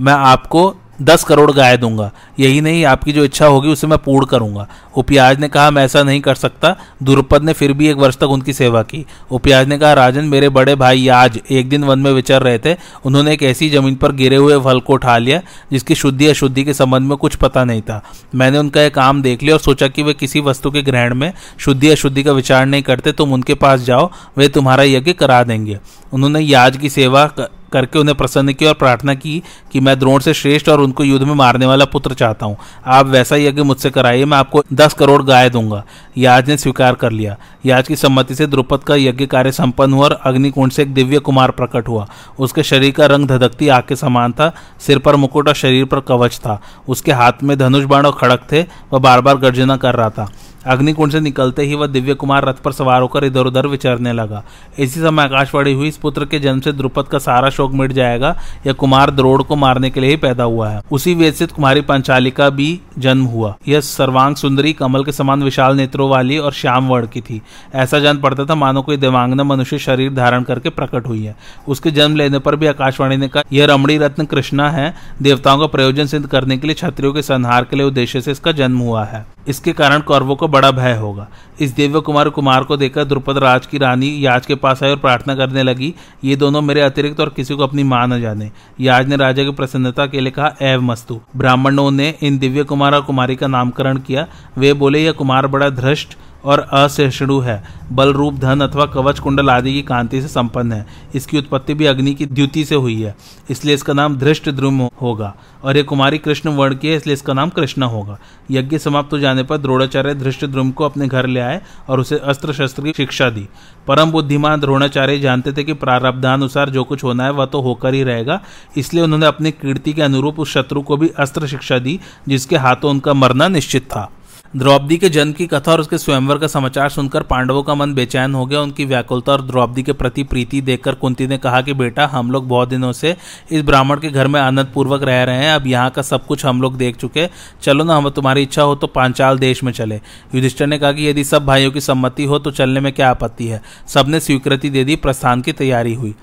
[0.00, 0.68] मैं आपको
[1.02, 5.40] दस करोड़ गाय दूँगा। यही नहीं, आपकी जो इच्छा होगी उसे मैं पूर्ण करूँगा। उपयाज
[5.40, 8.52] ने कहा, मैं ऐसा नहीं कर सकता। द्रुपद ने फिर भी एक वर्ष तक उनकी
[8.52, 12.42] सेवा की। उपयाज ने कहा, राजन, मेरे बड़े भाई याज एक दिन वन में विचर
[12.42, 15.40] रहे थे। उन्होंने एक ऐसी ज़मीन पर गिरे हुए फल को उठा लिया,
[15.72, 18.02] जिसकी शुद्धि अशुद्धि के संबंध में कुछ पता नहीं था।
[18.34, 21.32] मैंने उनका एक काम देख लिया और सोचा कि वे किसी वस्तु के ग्रहण में
[21.58, 25.78] शुद्धि अशुद्धि का विचार नहीं करते, तुम उनके पास जाओ, वे तुम्हारा यज्ञ करा देंगे।
[26.12, 27.26] उन्होंने याज की सेवा
[27.72, 29.42] करके उन्हें प्रसन्न किया और प्रार्थना की
[29.72, 32.56] कि मैं द्रोण से श्रेष्ठ और उनको युद्ध में मारने वाला पुत्र चाहता हूँ।
[32.86, 35.84] आप वैसा ही यज्ञ मुझसे कराइए, मैं आपको दस करोड़ गाय दूँगा।
[36.18, 37.36] याज ने स्वीकार कर लिया।
[37.66, 41.18] याज की सम्मति से द्रुपद का यज्ञ कार्य संपन्न हुआ और अग्निकुंड से एक दिव्य
[41.18, 42.06] कुमार प्रकट हुआ।
[42.38, 46.00] उसके शरीर का रंग धधकती आग के समान था, सिर पर मुकुट और शरीर पर
[46.00, 49.94] कवच था। उसके हाथ में धनुष बाण और खड़क थे, वह बार बार गर्जना कर
[49.94, 50.32] रहा था।
[50.66, 54.44] अग्निकुंड से निकलते ही वह दिव्य कुमार रथ पर सवार होकर इधर उधर विचरने लगा।
[54.78, 58.36] इसी समय आकाशवाणी हुई, इस पुत्र के जन्म से द्रुपद का सारा शोक मिट जाएगा,
[58.66, 61.80] यह कुमार द्रोड़ को मारने के लिए ही पैदा हुआ है। उसी वेद से कुमारी
[61.80, 66.88] पंचालिका भी जन्म हुआ। यह सर्वांग सुंदरी, कमल के समान विशाल नेत्रों वाली और श्याम
[66.88, 67.42] वर्ण की थी।
[67.74, 71.36] ऐसा जान पड़ता था, मानो कोई दिमांगना मनुष्य शरीर धारण करके प्रकट हुई है।
[71.68, 75.66] उसके जन्म लेने पर भी आकाशवाणी ने कहा, यह रमणी रत्न कृष्णा है। देवताओं का
[75.66, 79.04] प्रयोजन सिद्ध करने के लिए क्षत्रियों के संहार के लिए उद्देश्य से इसका जन्म हुआ
[79.04, 81.26] है। इसके कारण कौरवों को बड़ा भय होगा।
[81.60, 84.96] इस दिव्य कुमार कुमार को देखकर द्रुपद राज की रानी याज के पास आई और
[84.96, 85.94] प्रार्थना करने लगी,
[86.24, 89.50] ये दोनों मेरे अतिरिक्त और किसी को अपनी माँ न जाने। याज ने राजा की
[89.50, 93.98] प्रसन्नता के लिए कहा एव मस्तु। ब्राह्मणों ने इन दिव्य कुमार और कुमारी का नामकरण
[93.98, 94.26] किया।
[94.58, 97.62] वे बोले, यह कुमार बड़ा धृष्ट और असहिष्णु है।
[97.92, 101.86] बल रूप धन अथवा कवच, कुंडल आदि की कांति से संपन्न है। इसकी उत्पत्ति भी
[101.86, 103.14] अग्नि की द्युति से हुई है,
[103.50, 105.34] इसलिए इसका नाम धृष्ट द्रुम होगा।
[105.64, 108.18] और ये कुमारी कृष्ण वर्ण की है, इसलिए इसका नाम कृष्ण होगा।
[108.50, 112.18] यज्ञ समाप्त हो जाने पर द्रोणाचार्य धृष्ट द्रुम को अपने घर ले आए और उसे
[112.18, 113.46] अस्त्र शस्त्र की शिक्षा दी।
[113.88, 118.02] परम बुद्धिमान द्रोणाचार्य जानते थे कि प्रारब्धानुसार जो कुछ होना है, वह तो होकर ही
[118.02, 118.40] रहेगा।
[118.76, 122.90] इसलिए उन्होंने अपनी कीर्ति के अनुरूप उस शत्रु को भी अस्त्र शिक्षा दी, जिसके हाथों
[122.90, 124.10] उनका मरना निश्चित था।
[124.54, 128.34] द्रौपदी के जन्म की कथा और उसके स्वयंवर का समाचार सुनकर पांडवों का मन बेचैन
[128.34, 132.06] हो गया। उनकी व्याकुलता और द्रौपदी के प्रति प्रीति देखकर कुंती ने कहा कि बेटा,
[132.06, 133.16] हम लोग बहुत दिनों से
[133.50, 136.44] इस ब्राह्मण के घर में आनंद पूर्वक रह रहे हैं। अब यहाँ का सब कुछ
[136.46, 137.28] हम लोग देख चुके।
[137.62, 140.00] चलो ना, हम तुम्हारी इच्छा हो तो पांचाल देश में चले।
[140.34, 143.46] युधिष्ठर ने कहा कि यदि सब भाइयों की सम्मति हो तो चलने में क्या आपत्ति
[143.46, 143.62] है?
[143.86, 146.14] सबने स्वीकृति दे दी, प्रस्थान की तैयारी हुई।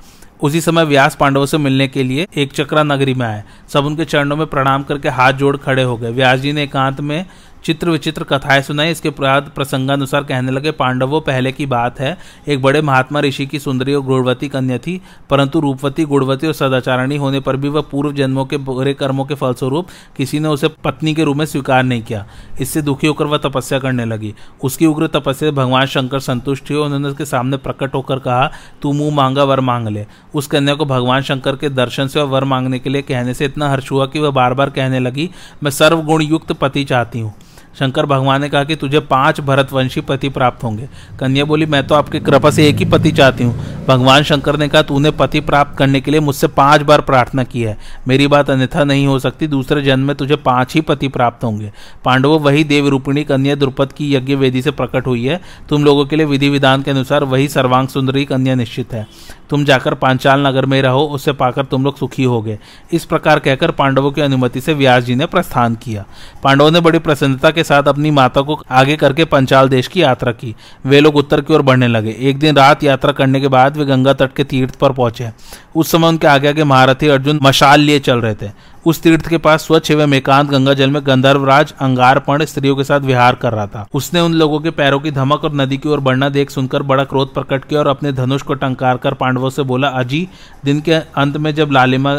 [0.42, 4.06] उसी समय व्यास पांडवों से मिलने के लिए एक चक्रा नगरी में आए। सब उनके
[4.06, 7.26] चरणों में प्रणाम करके हाथ जोड़ खड़े हो गए। व्यास जी ने एकांत में
[7.68, 12.62] चित्र विचित्र कथाएँ सुनाई। इसके बाद प्रसंगानुसार कहने लगे, पांडवों, पहले की बात है, एक
[12.62, 17.40] बड़े महात्मा ऋषि की सुंदरी और गुणवती कन्या थी, परंतु रूपवती, गुणवती और सदाचारणी होने
[17.40, 19.88] पर भी वह पूर्व जन्मों के बुरे कर्मों के फलस्वरूप
[20.18, 22.26] किसी ने उसे पत्नी के रूप में स्वीकार नहीं किया।
[22.62, 27.08] इससे दुखी होकर वह तपस्या करने लगी। उसकी उग्र तपस्या भगवान शंकर संतुष्ट हुए। उन्होंने
[27.08, 28.52] उसके सामने प्रकट होकर कहा,
[28.82, 32.44] तू मुँह मांगा, वर मांग ले। उस कन्या को भगवान शंकर के दर्शन से वर
[32.44, 35.30] मांगने के लिए कहने से इतना हर्ष हुआ कि वह बार बार कहने लगी,
[35.64, 37.34] मैं सर्वगुण युक्त पति चाहती हूँ।
[37.80, 41.96] शंकर भगवान ने कहा कि तुझे पाँच भरतवंशी पति प्राप्त होंगे। कन्या बोली, मैं तो
[41.96, 45.78] आपकी कृपा से एक ही पति चाहती हूँ। भगवान शंकर ने कहा, तूने पति प्राप्त
[45.78, 49.48] करने के लिए मुझसे पाँच बार प्रार्थना की है। मेरी बात अन्यथा नहीं हो सकती।
[49.48, 51.72] दूसरे जन्म में तुझे पाँच ही पति प्राप्त होंगे।
[52.06, 56.06] पांडवों, वही देव रूपिणी कन्या द्रुपद की यज्ञ वेदी से प्रकट हुई है। तुम लोगों
[56.06, 59.08] के लिए विधि विधान के अनुसार वही सर्वांग सुंदरी कन्या निश्चित है।
[59.50, 62.58] तुम जाकर पांचाल नगर में रहो, उससे पाकर तुम लोग सुखी हो गए
[62.94, 66.06] इस प्रकार कहकर पांडवों की अनुमति से व्यास जी ने प्रस्थान किया।
[66.44, 70.32] पांडवों ने बड़ी प्रसन्नता के साथ अपनी माता को आगे करके पंचाल देश की यात्रा
[70.32, 70.56] की।
[70.86, 73.86] वे लोग उत्तर की ओर बढ़ने लगे। एक दिन रात यात्रा करने के बाद वे
[73.86, 75.32] गंगा तट के तीर्थ पर पहुँचे।
[75.76, 78.52] उस समय उनके आगे आगे महारथी अर्जुन मशाल लिए चल रहे थे।
[78.86, 83.00] उस तीर्थ के पास स्वच्छ एवं एकांत गंगा जल में गंधर्वराज अंगारपण स्त्रियों के साथ
[83.00, 86.00] विहार कर रहा था। उसने उन लोगों के पैरों की धमक और नदी की ओर
[86.00, 89.64] बढ़ना देख सुनकर बड़ा क्रोध प्रकट किया और अपने धनुष को टंकार कर पांडवों से
[89.64, 90.28] बोला, अजी,
[90.66, 92.16] दिन के अंत में जब लालिमा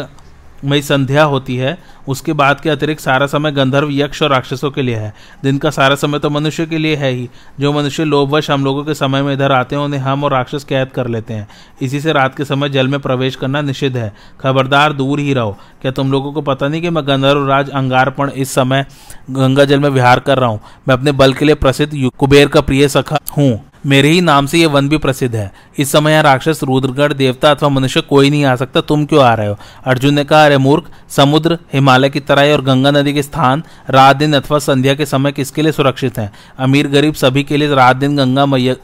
[0.65, 4.81] मई संध्या होती है, उसके बाद के अतिरिक्त सारा समय गंधर्व, यक्ष और राक्षसों के
[4.81, 7.29] लिए है। दिन का सारा समय तो मनुष्य के लिए है ही।
[7.59, 10.63] जो मनुष्य लोभवश हम लोगों के समय में इधर आते हैं, उन्हें हम और राक्षस
[10.63, 11.47] कैद कर लेते हैं।
[11.81, 15.57] इसी से रात के समय जल में प्रवेश करना निषिद्ध है। खबरदार दूर ही रहो।
[15.81, 18.85] क्या तुम लोगों को पता नहीं कि मैं गंधर्व राज अंगारपण इस समय
[19.29, 20.59] गंगा जल में विहार कर रहा हूँ?
[20.87, 24.59] मैं अपने बल के लिए प्रसिद्ध कुबेर का प्रिय सखा हूँ। मेरे ही नाम से
[24.59, 28.45] यह वन भी प्रसिद्ध है। इस समय यहाँ राक्षस, रुद्रगढ़, देवता अथवा मनुष्य कोई नहीं
[28.45, 29.57] आ सकता। तुम क्यों आ रहे हो?
[29.85, 34.15] अर्जुन ने कहा, अरे मूर्ख, समुद्र, हिमालय की तराई और गंगा नदी के स्थान रात
[34.15, 36.31] दिन अथवा संध्या के समय किसके लिए सुरक्षित है?
[36.57, 38.75] अमीर गरीब सभी के लिए रात दिन गंगा मैया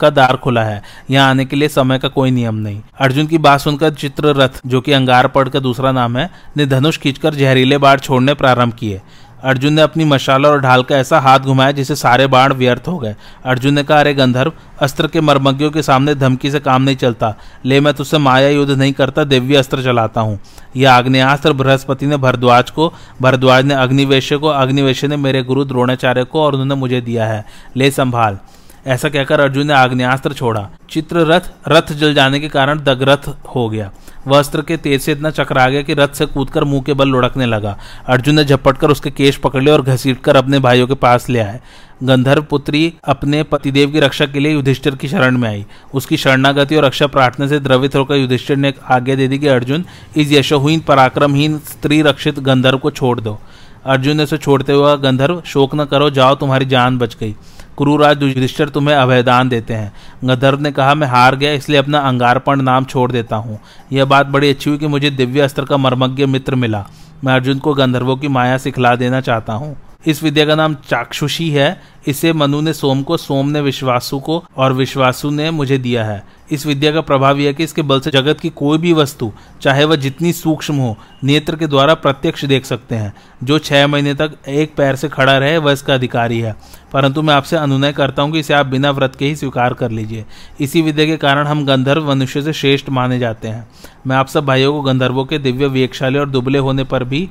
[0.00, 3.38] का द्वार खुला है। यहाँ आने के लिए समय का कोई नियम नहीं। अर्जुन की
[3.38, 7.34] बात सुनकर चित्र रथ जो कि अंगार पढ़ का दूसरा नाम है, ने धनुष खींचकर
[7.34, 9.00] जहरीले बाढ़ छोड़ने प्रारंभ किए।
[9.42, 12.98] अर्जुन ने अपनी मशाला और ढाल का ऐसा हाथ घुमाया जिसे सारे बाण व्यर्थ हो
[12.98, 16.96] गए। अर्जुन ने कहा, अरे गंधर्व, अस्त्र के मर्मज्ञों के सामने धमकी से काम नहीं
[16.96, 17.34] चलता।
[17.64, 20.40] ले, मैं तुझसे माया युद्ध नहीं करता, दिव्य अस्त्र चलाता हूँ।
[20.76, 26.24] यह आग्नेस्त्र बृहस्पति ने भरद्वाज को, भरद्वाज ने अग्निवेश को अग्निवेश ने मेरे गुरु द्रोणाचार्य
[26.24, 27.44] को और उन्होंने मुझे दिया है।
[27.76, 28.38] ले, संभाल।
[28.86, 33.90] ऐसा कहकर अर्जुन ने आग्नेस्त्र छोड़ा। चित्र रथ जल जाने के कारण दगरथ हो गया।
[34.26, 37.08] वह अस्त्र के तेज से इतना चकरा गया कि रथ से कूदकर मुँह के बल
[37.08, 37.76] लुढ़कने लगा।
[38.06, 41.38] अर्जुन ने झपट कर उसके केश पकड़ लिया और घसीटकर अपने भाइयों के पास ले
[41.38, 41.60] आए।
[42.02, 46.76] गंधर्व पुत्री अपने पतिदेव की रक्षा के लिए युधिष्ठिर की शरण में आई। उसकी शरणागति
[46.76, 49.84] और रक्षा प्रार्थना से द्रवित होकर युधिष्ठिर ने आज्ञा दे दी कि अर्जुन,
[50.16, 53.40] इस यशोहीन पराक्रमहीन स्त्री रक्षित गंधर्व को छोड़ दो।
[53.86, 57.34] अर्जुन ने उसे छोड़ते हुए गंधर्व, शोक न करो, जाओ, तुम्हारी जान बच गई।
[57.76, 59.92] कुरुराज युधिष्ठर तुम्हें अभयदान देते हैं।
[60.24, 63.58] गंधर्व ने कहा, मैं हार गया, इसलिए अपना अंगारपण नाम छोड़ देता हूँ।
[63.92, 66.84] यह बात बड़ी अच्छी हुई कि मुझे दिव्य अस्त्र का मर्मज्ञ मित्र मिला।
[67.24, 69.76] मैं अर्जुन को गंधर्वों की माया सिखला देना चाहता हूँ।
[70.06, 74.44] इस विद्या का नाम चाक्षुषी है। इसे मनु ने सोम को, सोम ने विश्वासु को
[74.56, 78.10] और विश्वासु ने मुझे दिया है। इस विद्या का प्रभाव यह कि इसके बल से
[78.10, 82.64] जगत की कोई भी वस्तु, चाहे वह जितनी सूक्ष्म हो, नेत्र के द्वारा प्रत्यक्ष देख
[82.64, 86.56] सकते हैं। जो छह महीने तक एक पैर से खड़ा रहे, वह इसका अधिकारी है।
[86.92, 89.90] परंतु मैं आपसे अनुनय करता हूँ कि इसे आप बिना व्रत के ही स्वीकार कर
[89.90, 90.24] लीजिए।
[90.60, 93.68] इसी विद्या के कारण हम गंधर्व मनुष्य से श्रेष्ठ माने जाते हैं।
[94.06, 97.30] मैं आप सब भाइयों को गंधर्वों के दिव्य वेगशाली और दुबले होने पर भी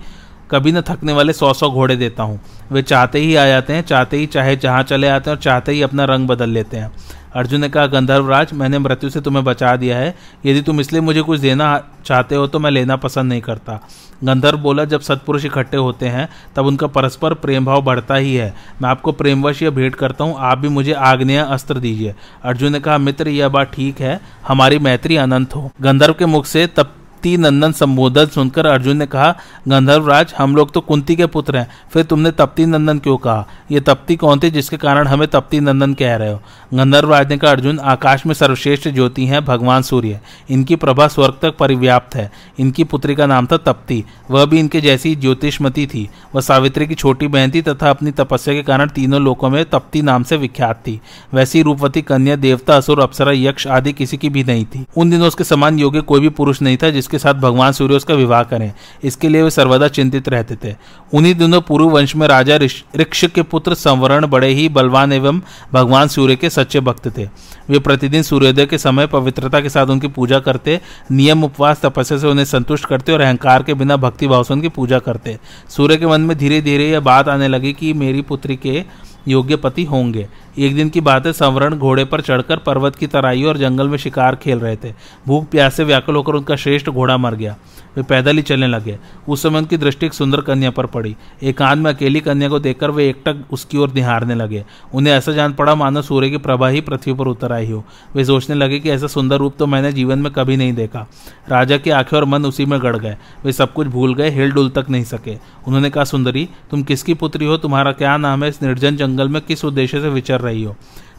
[0.51, 2.39] कभी न थकने वाले सौ सौ घोड़े देता हूँ।
[2.71, 5.71] वे चाहते ही आ जाते हैं, चाहते ही चाहे जहाँ चले आते हैं और चाहते
[5.71, 6.91] ही अपना रंग बदल लेते हैं।
[7.35, 11.21] अर्जुन ने कहा गंधर्वराज मैंने मृत्यु से तुम्हें बचा दिया है। यदि तुम इसलिए मुझे
[11.21, 11.67] कुछ देना
[12.05, 13.79] चाहते हो तो मैं लेना पसंद नहीं करता।
[14.23, 18.53] गंधर्व बोला, जब सत्पुरुष इकट्ठे होते हैं, तब उनका परस्पर प्रेम भाव बढ़ता ही है।
[18.81, 22.79] मैं आपको प्रेमवश यह भेंट करता हूँ, आप भी मुझे आग्नेय अस्त्र दीजिए। अर्जुन ने
[22.79, 26.93] कहा, मित्र, यह बात ठीक है, हमारी मैत्री अनंत हो। गंधर्व के मुख से तब
[27.21, 29.35] तप्ती नंदन संबोधन सुनकर अर्जुन ने कहा,
[29.67, 33.47] गंधर्वराज, हम लोग तो कुंती के पुत्र हैं। फिर तुमने तप्ती नंदन क्यों कहा?
[33.71, 36.41] ये तप्ती कौन थे जिसके कारण हमें तप्ती नंदन कह रहे हो?
[36.73, 40.19] गंधर्वराज ने कहा, अर्जुन, आकाश में सर्वश्रेष्ठ ज्योति हैं भगवान सूर्य।
[40.49, 44.81] इनकी प्रभा स्वर्ग तक परिव्याप्त है। इनकी पुत्री का नाम था तप्ती। वह भी इनके
[44.81, 49.21] जैसी ज्योतिषमती थी। वह सावित्री की छोटी बहन थी तथा अपनी तपस्या के कारण तीनों
[49.21, 51.01] लोकों में तप्ती नाम से विख्यात थी।
[51.33, 55.27] वैसी रूपवती कन्या, देवता, असुर, अप्सरा, यक्ष आदि किसी की भी नहीं थी। उन दिनों
[55.27, 58.43] उसके समान योग्य कोई भी पुरुष नहीं था जिसके उसके साथ भगवान सूर्य उसका विवाह
[58.43, 58.71] करें।
[59.03, 60.75] इसके लिए वे सर्वदा चिंतित रहते थे।
[61.13, 62.55] उन्हीं दिनों पूर्व वंश में राजा
[62.95, 65.41] ऋक्ष के पुत्र संवरण बड़े ही बलवान एवं
[65.73, 67.27] भगवान सूर्य के सच्चे भक्त थे।
[67.69, 70.79] वे प्रतिदिन सूर्योदय के समय पवित्रता के साथ उनकी पूजा करते,
[71.11, 74.69] नियम उपवास, तपस्या से उन्हें संतुष्ट करते और अहंकार के बिना भक्ति भाव से उनकी
[74.69, 75.37] पूजा करते।
[75.69, 78.83] सूर्य के मन में धीरे धीरे यह बात आने लगी कि मेरी पुत्री के
[79.27, 80.27] योग्य पति होंगे।
[80.59, 83.97] एक दिन की बात है, संवरण घोड़े पर चढ़कर पर्वत की तराई और जंगल में
[83.97, 84.93] शिकार खेल रहे थे।
[85.27, 87.57] भूख, प्यास से व्याकुल होकर उनका श्रेष्ठ घोड़ा मर गया।
[87.97, 88.99] वे पैदल ही चलने लगे।
[89.29, 92.91] उस समय उनकी दृष्टि एक सुंदर कन्या पर पड़ी। एकांत में अकेली कन्या को देखकर
[92.91, 96.81] वे एकटक उसकी ओर निहारने लगे। उन्हें ऐसा जान पड़ा, मानो सूर्य की प्रभा ही
[96.81, 97.85] पृथ्वी पर उतर आई हो।
[98.15, 101.07] वे सोचने लगे कि ऐसा सुंदर रूप तो मैंने जीवन में कभी नहीं देखा।
[101.49, 104.51] राजा की आँखें और मन उसी में गड़ गए। वे सब कुछ भूल गए, हिल
[104.51, 105.35] डुल तक नहीं सके।
[105.67, 107.57] उन्होंने कहा, सुंदरी, तुम किसकी पुत्री हो?
[107.57, 108.49] तुम्हारा क्या नाम है?
[108.49, 110.75] इस निर्जन जंगल में किस उद्देश्य से विचर रही हो।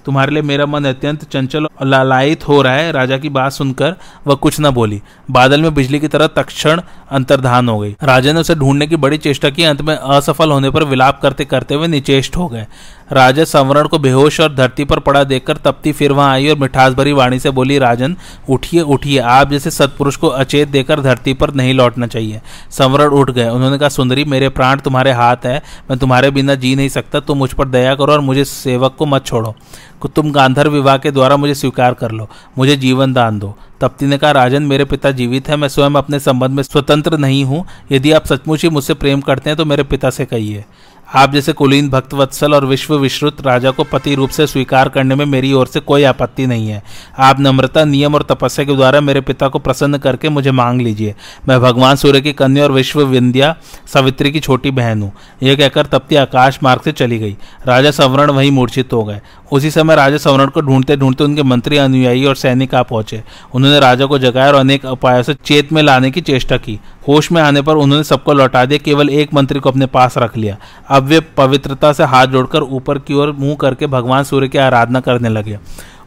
[0.07, 3.95] तुम्हारे लिए मेरा मन अत्यंत चंचल और लालायित हो रहा है। राजा की बात सुनकर
[4.27, 5.01] वह कुछ न बोली।
[5.31, 9.19] बादल में बिजली की तरह तक्षण अंतर्धान हो गई। राजा ने उसे ढूँढने की बड़ी
[9.19, 12.67] चेष्टा की। अंत में असफल होने पर विलाप करते करते हुए निचेष्ट हो गए।
[13.13, 16.93] राजा संवरण को बेहोश और धरती पर पड़ा देखकर तप्ती फिर वहाँ आई और मिठास
[16.93, 18.17] भरी वाणी से बोली, राजन,
[18.49, 22.41] उठिए उठिए। आप जैसे सत्पुरुष को अचेत देकर धरती पर नहीं लौटना चाहिए
[22.71, 26.75] संवरण उठ गए। उन्होंने कहा, सुंदरी, मेरे प्राण तुम्हारे हाथ है। मैं तुम्हारे बिना जी
[26.77, 29.55] नहीं सकता। तुम मुझ पर दया करो और मुझे सेवक को मत छोड़ो।
[30.17, 34.17] तुम गांधर विवाह के द्वारा मुझे स्वीकार कर लो। मुझे जीवन दान दो तप्ती ने
[34.19, 38.13] कहा, राजन, मेरे पिता जीवित है। मैं स्वयं अपने संबंध में स्वतंत्र नहीं हूँ। यदि
[38.13, 40.65] आप सचमुच ही मुझसे प्रेम करते हैं तो मेरे पिता से कहिए।
[41.15, 45.15] आप जैसे कुलीन भक्त वत्सल और विश्व विश्रुत राजा को पति रूप से स्वीकार करने
[45.15, 46.83] में मेरी ओर से कोई आपत्ति नहीं है।
[47.19, 51.15] आप नम्रता, नियम और तपस्या के द्वारा मेरे पिता को प्रसन्न करके मुझे मांग लीजिए।
[51.49, 53.55] मैं भगवान सूर्य की कन्या और विश्व विंध्या
[53.87, 57.37] सवित्री की छोटी बहन हूँ। यह कहकर तप्ती आकाश मार्ग से चली गई।
[57.67, 59.21] राजा संवरण वहीं मूर्छित हो गए।
[59.53, 63.23] उसी समय राजा संवरण को ढूंढते ढूंढते उनके मंत्री, अनुयायी और सैनिक आ पहुँचे।
[63.55, 67.33] उन्होंने राजा को जगाया और अनेक उपायों से चेत में लाने की चेष्टा की। होश
[67.33, 70.57] में आने पर उन्होंने सबको लौटा दिया, केवल एक मंत्री को अपने पास रख लिया।
[70.89, 75.01] अब वे पवित्रता से हाथ जोड़कर ऊपर की ओर मुँह करके भगवान सूर्य की आराधना
[75.01, 75.59] करने लगे।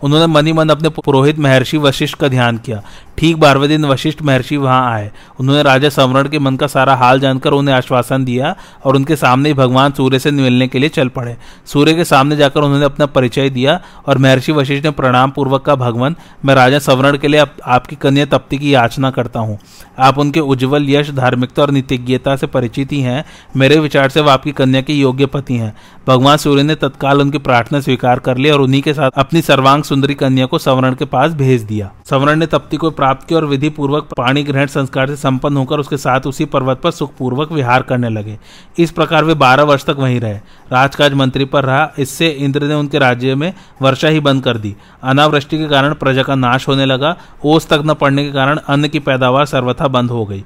[0.04, 2.82] उन्होंने मनी मन अपने पुरोहित महर्षि वशिष्ठ का ध्यान किया।
[3.18, 7.20] ठीक बारहवें दिन वशिष्ठ महर्षि वहाँ आए। उन्होंने राजा सम्रण के मन का सारा हाल
[7.20, 8.56] जानकर उन्हें आश्वासन दिया
[8.86, 11.36] और उनके सामने ही भगवान सूर्य से मिलने के लिए चल पड़े।
[11.66, 15.76] सूर्य के सामने जाकर उन्होंने अपना परिचय दिया और महर्षि वशिष्ठ ने प्रणाम पूर्वक का
[15.76, 19.60] भगवान मैं राजा सवर्ण के लिए आप, आपकी कन्या तप्ति की याचना करता हूँ।
[20.00, 23.24] आप उनके उज्जवल यश धार्मिकता और नीतिज्ञता से परिचित ही हैं।
[23.58, 25.74] मेरे विचार से वह आपकी कन्या के योग्य पति हैं।
[26.08, 29.84] भगवान सूर्य ने तत्काल उनकी प्रार्थना स्वीकार कर ली और उन्हीं के साथ अपनी सर्वांग
[29.84, 33.46] सुंदरी कन्या को सवर्ण के पास भेज दिया। सवर्ण ने तप्ति को प्राप्त किया और
[33.46, 37.82] विधि पूर्वक पाणी ग्रहण संस्कार से संपन्न होकर उसके साथ उसी पर्वत पर सुखपूर्वक विहार
[37.82, 38.38] करने लगे।
[38.80, 40.38] इस प्रकार वे बारह वर्ष तक वहीं रहे।
[40.72, 44.76] राजकाज मंत्री पर रहा। इससे इंद्र ने उनके राज्य में वर्षा ही बंद कर दी।
[45.04, 48.88] अनावृष्टि के कारण प्रजा का नाश होने लगा। ओस तक न पड़ने के कारण अन्न
[48.88, 50.44] की पैदावार सर्वथा बंद हो गई।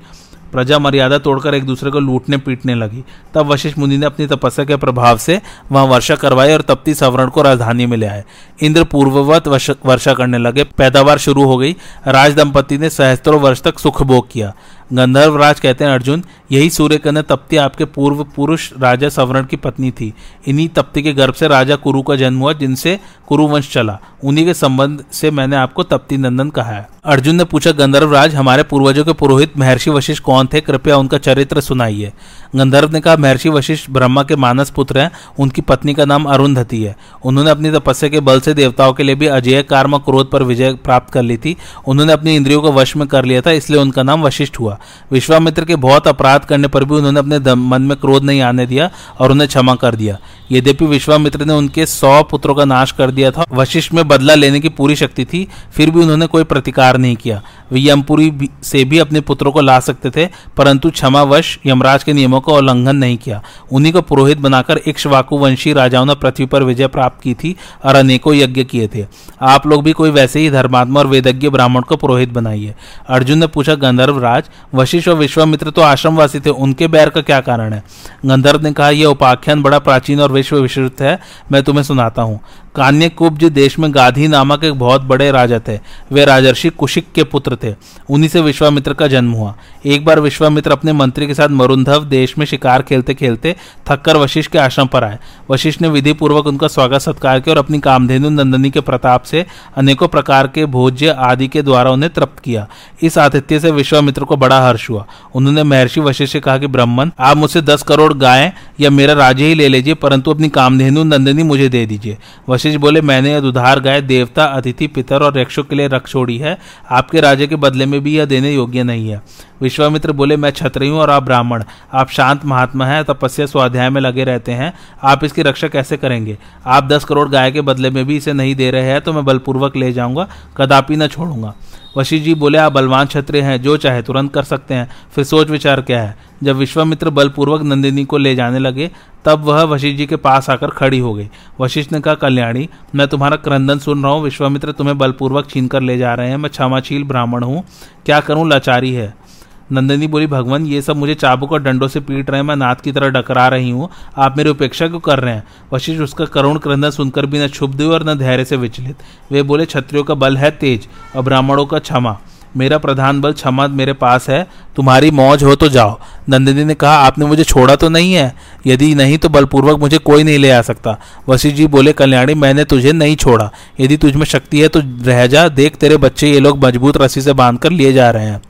[0.52, 4.66] प्रजा मर्यादा तोड़कर एक दूसरे को लूटने पीटने लगी। तब वशिष्ठ मुनि ने अपनी तपस्या
[4.66, 5.42] के प्रभाव से
[5.72, 8.24] वहाँ वर्षा करवाई और तपती सवरण को राजधानी में ले आए।
[8.62, 9.48] इंद्र पूर्ववत
[9.86, 11.76] वर्षा करने लगे। पैदावार शुरू हो गई।
[12.08, 14.54] राज दंपति ने सहस्त्रों वर्ष तक सुख भोग किया।
[14.94, 19.92] गंधर्वराज कहते हैं, अर्जुन, यही सूर्य कन्या तप्ती आपके पूर्व पुरुष राजा सवर्ण की पत्नी
[19.92, 20.14] थी।
[20.48, 24.54] इन्हीं तप्ती के गर्भ से राजा कुरु का जन्म हुआ, जिनसे कुरुवंश चला। उन्हीं के
[24.54, 29.14] संबंध से मैंने आपको तप्ती नंदन कहा है। अर्जुन ने पूछा, गंधर्वराज, हमारे पूर्वजों के
[29.14, 30.62] पुरोहित महर्षि वशिष्ठ कौन थे?
[30.62, 32.14] कृपया उनका चरित्र सुनाइए।
[32.56, 36.84] गंधर्व ने कहा, महर्षि वशिष्ठ ब्रह्मा के मानस पुत्र हैं। उनकी पत्नी का नाम अरुंधति
[36.84, 40.44] है। उन्होंने अपनी तपस्या के बल से देवताओं के लिए भी अजय कार्म क्रोध पर
[40.44, 43.80] विजय प्राप्त कर ली थी। उन्होंने अपनी इंद्रियों को वश में कर लिया था, इसलिए
[43.80, 44.79] उनका नाम वशिष्ठ हुआ।
[45.12, 48.90] विश्वामित्र के बहुत अपराध करने पर भी उन्होंने अपने मन में क्रोध नहीं आने दिया
[49.20, 50.18] और उन्हें क्षमा कर दिया।
[50.52, 54.60] यद्यपि विश्वामित्र ने उनके सौ पुत्रों का नाश कर दिया था, वशिष्ठ में बदला लेने
[54.60, 59.00] की पूरी शक्ति थी, फिर भी उन्होंने कोई प्रतिकार नहीं किया। वे यमपुरी से भी
[59.00, 60.26] अपने पुत्रों को ला सकते थे,
[60.58, 65.74] परंतु क्षमावश यमराज के नियमों का उल्लंघन नहीं किया। उन्हीं को पुरोहित बनाकर इक्ष्वाकु वंशी
[65.74, 67.56] राजाओं ने पृथ्वी पर विजय प्राप्त की थी
[67.86, 69.06] और अनेकों यज्ञ किए थे।
[69.42, 72.76] आप लोग भी कोई वैसे ही धर्मात्मा और वेदज्ञ ब्राह्मण को पुरोहित बनाइए।
[73.10, 77.40] अर्जुन ने पूछा गंधर्व राज वशिष्ठ और विश्वामित्र तो आश्रमवासी थे। उनके बैर का क्या
[77.42, 77.84] कारण है?
[78.26, 81.20] गंधर्व ने कहा, यह उपाख्यान बड़ा प्राचीन और विश्व विश्रुत है।
[81.52, 82.40] मैं तुम्हें सुनाता हूँ।
[82.80, 85.80] कान्यकुब्ज देश में गाधी नामक एक बहुत बड़े राजा थे।
[86.12, 87.76] वे राजर्षि कुशिक के पुत्र थे।
[88.10, 89.56] उन्हीं से विश्वामित्र का जन्म हुआ।
[89.86, 93.56] एक बार विश्वामित्र अपने मंत्री के साथ मरुंधव देश में शिकार खेलते खेलते
[93.90, 95.20] थककर वशिष्ठ के आश्रम पर आए।
[95.52, 99.46] वशिष्ठ ने विधि पूर्वक उनका स्वागत सत्कार किया और अपनी कामधेनु नंदनी के प्रताप से
[99.78, 102.68] अनेकों प्रकार के भोज्य आदि के द्वारा उन्हें तृप्त किया।
[103.02, 105.06] इस आतिथ्य से विश्वामित्र को बड़ा हर्ष हुआ।
[105.36, 109.46] उन्होंने महर्षि वशिष्ठ से कहा कि, ब्राह्मण, आप मुझसे दस करोड़ गाय या मेरा राज्य
[109.46, 112.18] ही ले लीजिए, परंतु अपनी कामधेनु नंदनी मुझे दे दीजिए।
[112.50, 116.38] वशिष्ठ बोले, मैंने यह दुधार गाय, देवता, अतिथि, पितर और यक्षों के लिए रख छोड़ी
[116.38, 116.58] है।
[116.92, 119.22] आपके राजे के बदले में भी यह देने योग्य नहीं है।
[119.62, 121.64] विश्वामित्र बोले, मैं छत्री हूँ और आप ब्राह्मण।
[121.94, 126.38] आप शांत महात्मा हैं, तपस्या स्वाध्याय में लगे रहते हैं। आप इसकी रक्षा कैसे करेंगे?
[126.66, 129.26] आप दस करोड़ गाय के बदले में भी इसे नहीं दे रहे हैं तो मैं
[129.26, 131.54] बलपूर्वक ले जाऊँगा, कदापि न छोड़ूँगा।
[131.98, 135.50] वशिष्ठ जी बोले, आप बलवान क्षत्रिय हैं, जो चाहे तुरंत कर सकते हैं। फिर सोच
[135.50, 136.18] विचार क्या है?
[136.44, 138.92] जब विश्वामित्र बलपूर्वक नंदिनी को ले जाने लगे
[139.26, 141.30] तब वह वशिष्ठ जी के पास आकर खड़ी हो गई।
[141.62, 145.82] वशिष्ठ ने कहा, कल्याणी, मैं तुम्हारा क्रंदन सुन रहा हूँ। विश्वामित्र, तुम्हें बलपूर्वक छीन कर
[145.82, 147.64] ले जा रहे हैं। मैं क्षमाशील ब्राह्मण हूँ।
[148.06, 148.50] क्या करूँ?
[148.50, 149.30] लाचारी है।
[149.72, 152.76] नंदिनी बोली, भगवान, ये सब मुझे चाबुक और डंडों से पीट रहे हैं। मैं नाथ
[152.76, 155.44] की तरह डकरा रही हूँ। आप मेरी उपेक्षा क्यों कर रहे हैं?
[155.74, 158.96] वशिष्ठ उसका करुण क्रंदन सुनकर भी न क्षुब्ध हुए और न धैर्य से विचलित।
[159.32, 162.20] वे बोले, क्षत्रियों का बल है तेज और ब्राह्मणों का क्षमा।
[162.58, 166.94] मेरा प्रधान बल क्षमा मेरे पास है, तुम्हारी मौज हो तो जाओ। नंदिनी ने कहा,
[166.94, 168.36] आपने मुझे छोड़ा तो नहीं है।
[168.68, 170.98] यदि नहीं तो बलपूर्वक मुझे कोई नहीं ले आ सकता।
[171.30, 175.28] वशिष्ठ जी बोले, कल्याणी, मैंने तुझे नहीं छोड़ा। यदि तुझ में शक्ति है तो रह
[175.28, 178.42] जा, देख तेरे बच्चे ये लोग मज़बूत रस्सी से बाँध कर लिए जा रहे हैं।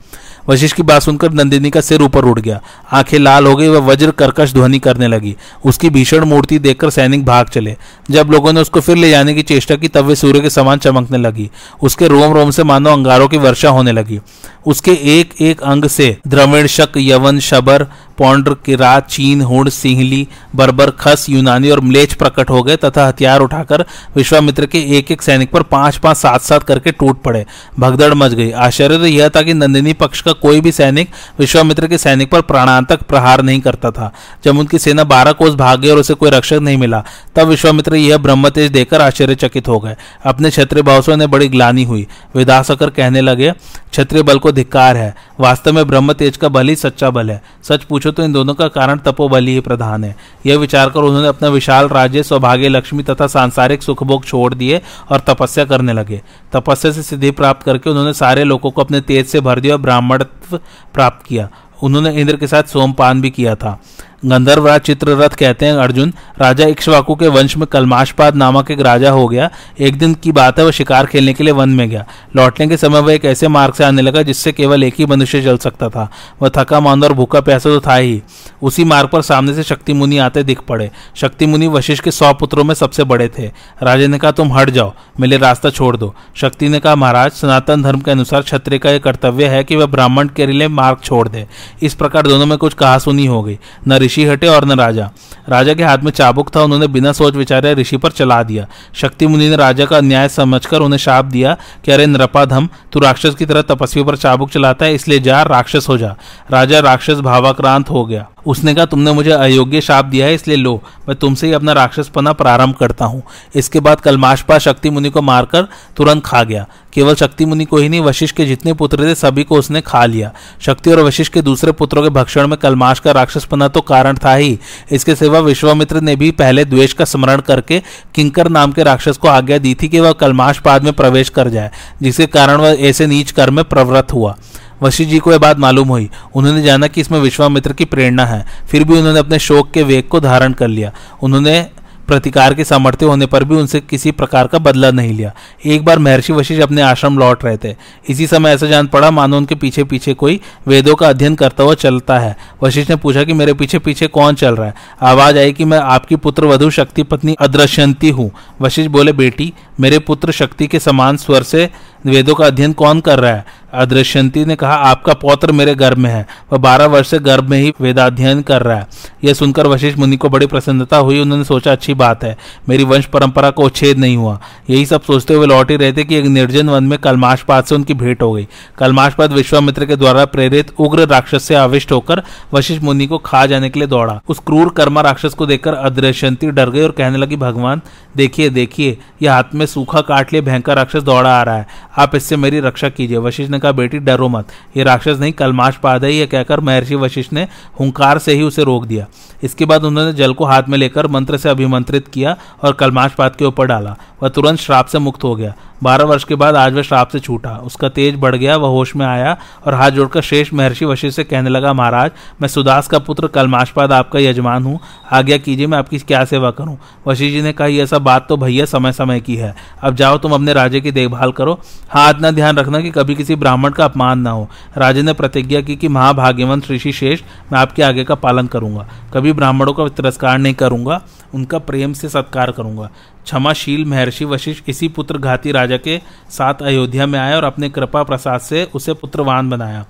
[0.48, 2.60] वशिष्ठ की बात सुनकर नंदिनी का सिर ऊपर उठ गया।
[2.92, 7.24] आँखें लाल हो गई वह वज्र कर्कश ध्वनि करने लगी। उसकी भीषण मूर्ति देखकर सैनिक
[7.24, 7.76] भाग चले।
[8.10, 10.78] जब लोगों ने उसको फिर ले जाने की चेष्टा की, तब वे सूर्य के समान
[10.78, 11.50] चमकने लगी।
[11.82, 14.20] उसके रोम रोम से मानो अंगारों की वर्षा होने लगी।
[14.66, 17.86] उसके एक एक अंग से द्रविण शक, यवन, शबर
[18.20, 23.40] पौंड्र, किरा, चीन हुण सिंहली, बर्बर, खस, यूनानी और मलेच प्रकट हो गए तथा हथियार
[23.40, 23.84] उठाकर
[24.16, 27.44] विश्वामित्र के एक एक सैनिक पर पाँच पाँच सात सात करके टूट पड़े।
[27.78, 31.86] भगदड़ मच गई। आश्चर्य तो यह था कि नंदिनी पक्ष का कोई भी सैनिक विश्वामित्र
[31.86, 34.12] के सैनिक पर प्राणांतक प्रहार नहीं करता था।
[34.44, 37.02] जब उनकी सेना बारह कोस भाग गई और उसे कोई रक्षक नहीं मिला,
[37.36, 41.84] तब विश्वामित्र यह ब्रह्म तेज देखकर आश्चर्यचकित हो गए। अपने क्षत्रिय भावसों ने बड़ी ग्लानी
[41.84, 42.06] हुई।
[42.36, 43.50] विदास होकर कहने लगे,
[43.90, 47.42] क्षत्रिय बल को धिक्कार है। वास्तव में ब्रह्म तेज का बल ही सच्चा बल है।
[47.68, 51.28] सच पूछो तो इन दोनों का कारण तपोबली ही प्रधान है। यह विचार कर उन्होंने
[51.28, 54.80] अपना विशाल राज्य, सौभाग्य, लक्ष्मी तथा सांसारिक सुखभोग छोड़ दिए
[55.10, 59.26] और तपस्या करने लगे। तपस्या से सिद्धि प्राप्त करके उन्होंने सारे लोगों को अपने तेज
[59.26, 60.56] से भर दिया और ब्राह्मणत्व
[60.94, 61.48] प्राप्त किया।
[61.82, 63.80] उन्होंने इंद्र के साथ सोमपान भी किया था।
[64.26, 69.28] गंधर्वराज चित्ररथ कहते हैं, अर्जुन, राजा इक्ष्वाकु के वंश में कलमाशपाद नामक एक राजा हो
[69.28, 72.06] गया। एक दिन की बात है, वह शिकार खेलने के लिए वन में गया।
[72.36, 75.42] लौटने के समय वह एक ऐसे मार्ग से आने लगा, जिससे केवल एक ही मनुष्य
[75.42, 76.10] चल सकता था।
[76.42, 78.22] वह थका, मांदा और भूखा प्यासा तो था ही।
[78.62, 82.32] उसी मार्ग पर सामने से शक्ति मुनि आते दिख पड़े। शक्ति मुनि वशिष्ठ के सौ
[82.32, 83.50] पुत्रों में सबसे बड़े थे।
[83.82, 87.82] राजा ने कहा, तुम हट जाओ, मेरे रास्ता छोड़ दो। शक्ति ने कहा, महाराज, सनातन
[87.82, 91.28] धर्म के अनुसार क्षत्रिय का यह कर्तव्य है कि वह ब्राह्मण के लिए मार्ग छोड़
[91.28, 91.46] दे।
[91.82, 93.58] इस प्रकार दोनों में कुछ कहा सुनी हो गई।
[93.88, 95.10] न ऋषि हटे और न राजा।
[95.48, 99.26] राजा के हाथ में चाबुक था, उन्होंने बिना सोच विचारे ऋषि पर चला दिया। शक्ति
[99.26, 103.46] मुनि ने राजा का अन्याय समझकर उन्हें शाप दिया कि अरे नृपाधम तू राक्षस की
[103.46, 106.16] तरह तपस्वी पर चाबुक चलाता है, इसलिए जा, राक्षस हो जा।
[106.50, 110.82] राजा राक्षस भावाक्रांत हो गया। उसने कहा, तुमने मुझे अयोग्य शाप दिया है, इसलिए लो,
[111.08, 113.22] मैं तुमसे ही अपना राक्षसपना प्रारंभ करता हूँ।
[113.54, 117.88] इसके बाद कलमाशपा शक्ति मुनि को मारकर तुरंत खा गया। केवल शक्ति मुनि को ही
[117.88, 121.42] नहीं, वशिष्ठ के जितने पुत्र थे, सभी को उसने खा लिया। शक्ति और वशिष्ठ के
[121.42, 124.58] दूसरे पुत्रों के भक्षण में कलमाश का राक्षसपना तो कारण था ही।
[124.92, 127.82] इसके सिवा विश्वामित्र ने भी पहले द्वेष का स्मरण करके
[128.14, 131.48] किंकर नाम के राक्षस को आज्ञा दी थी कि वह कलमाश पाद में प्रवेश कर
[131.48, 131.70] जाए,
[132.02, 134.36] जिसके कारण वह ऐसे नीच कर्म में प्रवृत्त हुआ।
[134.82, 138.46] वशिष्ठ जी को यह बात मालूम हुई। उन्होंने जाना कि इसमें विश्वामित्र की प्रेरणा है।
[138.70, 141.66] फिर भी उन्होंने अपने शोक के वेग को धारण कर लिया। उन्होंने
[142.10, 145.32] प्रतिकार के सामर्थ्य होने पर भी उनसे किसी प्रकार का बदला नहीं लिया।
[145.66, 147.76] एक बार महर्षि वशिष्ठ अपने आश्रम लौट रहे थे।
[148.08, 151.74] इसी समय ऐसा जान पड़ा, मानो उनके पीछे पीछे कोई वेदों का अध्ययन करता हुआ
[151.74, 154.74] चलता है। वशिष्ठ ने पूछा कि मेरे पीछे पीछे कौन चल रहा है?
[155.02, 158.30] आवाज़ आई कि मैं आपकी पुत्र वधु शक्ति पत्नी अदृश्यंती हूँ।
[158.60, 161.70] वशिष्ठ बोले, बेटी, मेरे पुत्र शक्ति के समान स्वर से
[162.06, 163.60] वेदों का अध्ययन कौन कर रहा है?
[163.74, 167.58] अदृश्यंती ने कहा, आपका पौत्र मेरे गर्भ में है। वह बारह वर्ष से गर्भ में
[167.60, 168.86] ही वेदाध्ययन कर रहा है।
[169.24, 172.36] यह सुनकर वशिष्ठ मुनि को बड़ी प्रसन्नता हुई। उन्होंने सोचा, अच्छी बात है,
[172.68, 174.38] मेरी वंश परंपरा को उच्छेद नहीं हुआ।
[174.70, 177.74] यही सब सोचते हुए लौट ही रहे थे कि एक निर्जन वन में कलमाशपात से
[177.74, 178.46] उनकी भेंट हो गई।
[178.78, 182.22] कलमाशपात विश्वामित्र के द्वारा प्रेरित उग्र राक्षस से आविष्ट होकर
[182.54, 186.50] वशिष्ठ मुनि को खा जाने के लिए दौड़ा। उस क्रूर कर्मा राक्षस को देखकर अदृश्यंती
[186.50, 187.80] डर गई और कहने लगी, भगवान,
[188.16, 191.66] देखिए देखिए, यह हाथ में सूखा काट लिए भयंकर राक्षस दौड़ा आ रहा है।
[191.98, 195.76] आप इससे मेरी रक्षा कीजिए। वशिष्ठ ने कहा, बेटी, डरो मत। ये राक्षस नहीं, कलमाश
[195.76, 197.46] पाद है यह कहकर महर्षि वशिष्ठ ने
[197.80, 199.06] हुंकार से ही उसे रोक दिया।
[199.42, 203.36] इसके बाद उन्होंने जल को हाथ में लेकर मंत्र से अभिमंत्रित किया और कलमाश पाद
[203.36, 206.72] के ऊपर डाला। वह तुरंत श्राप से मुक्त हो गया। बारह वर्ष के बाद आज
[206.72, 209.36] वह श्राप से छूटा। उसका तेज बढ़ गया, वह होश में आया
[209.66, 212.10] और हाथ जोड़कर शेष महर्षि वशिष्ठ से कहने लगा, महाराज,
[212.42, 214.78] मैं सुदास का पुत्र कलमाशपाद आपका यजमान हूँ।
[215.12, 216.78] आज्ञा कीजिए, मैं आपकी क्या सेवा करूँ?
[217.06, 220.18] वशिष्ठ जी ने कहा यह सब बात तो भैया समय समय की है। अब जाओ,
[220.18, 221.60] तुम अपने राजे की देखभाल करो।
[221.90, 225.60] हाँ इतना ध्यान रखना कि कभी किसी ब्राह्मण का अपमान न हो। राजे ने प्रतिज्ञा
[225.60, 227.22] की कि महाभाग्यवंत ऋषि शेष,
[227.52, 231.00] मैं आपके आगे का पालन करूँगा। कभी ब्राह्मणों का तिरस्कार नहीं करूँगा,
[231.34, 232.90] उनका प्रेम से सत्कार करूँगा।
[233.24, 238.02] क्षमाशील महर्षि वशिष्ठ इसी पुत्र घाती राजा के साथ अयोध्या में आए और अपने कृपा
[238.02, 239.84] प्रसाद से उसे पुत्रवान बनाया।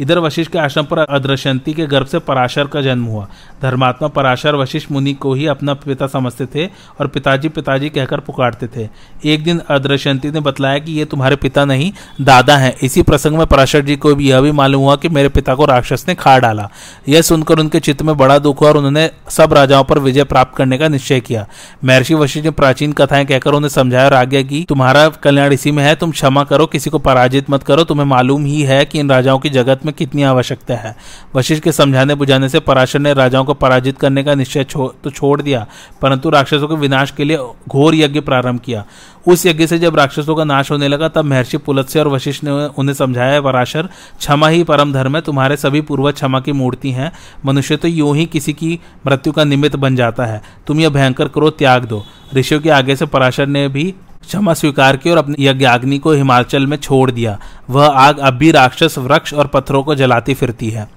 [0.00, 3.28] इधर वशिष्ठ के आश्रम पर अद्रशंती के गर्भ से पराशर का जन्म हुआ।
[3.62, 6.66] धर्मात्मा पराशर वशिष्ठ मुनि को ही अपना पिता समझते थे
[7.00, 8.88] और पिताजी पिताजी कहकर पुकारते थे।
[9.24, 13.46] एक दिन अद्रशंती ने बतलाया कि ये तुम्हारे पिता नहीं, दादा हैं। इसी प्रसंग में
[13.46, 16.38] पराशर जी को भी यह भी मालूम हुआ कि मेरे पिता को राक्षस ने खा
[16.38, 16.70] डाला।
[17.08, 20.56] यह सुनकर उनके चित्त में बड़ा दुख हुआ और उन्होंने सब राजाओं पर विजय प्राप्त
[20.56, 21.46] करने का निश्चय किया।
[21.84, 25.84] महर्षि वशिष्ठ ने प्राचीन कथाएँ कहकर उन्हें समझाया और आज्ञा की, तुम्हारा कल्याण इसी में
[25.84, 29.10] है, तुम क्षमा करो, किसी को पराजित मत करो, तुम्हें मालूम ही है कि इन
[29.10, 30.96] राजाओं की जगत में कितनी आवश्यकता है।
[31.36, 35.10] वशिष्ठ के समझाने बुझाने से पराशर ने राजाओं को पराजित करने का निश्चय छो, तो
[35.10, 35.66] छोड़ दिया
[36.02, 37.38] परंतु राक्षसों के विनाश के लिए
[37.68, 38.84] घोर यज्ञ प्रारंभ किया।
[39.26, 42.50] उस यज्ञ से जब राक्षसों का नाश होने लगा तब महर्षि पुलत्स्य और वशिष्ठ ने
[42.50, 43.88] उन्हें समझाया पराशर
[44.18, 47.10] क्षमा ही परम धर्म है तुम्हारे सभी पूर्वज क्षमा की मूर्ति हैं
[47.44, 51.28] मनुष्य तो यूँ ही किसी की मृत्यु का निमित्त बन जाता है तुम यह भयंकर
[51.28, 53.84] क्रोध त्याग दो। ऋषियों के आगे से पराशर ने भी
[54.22, 57.38] क्षमा स्वीकार की और अपनी यज्ञाग्नि को हिमाचल में छोड़ दिया।
[57.70, 60.88] वह आग अब भी राक्षस वृक्ष और पत्थरों को जलाती फिरती है।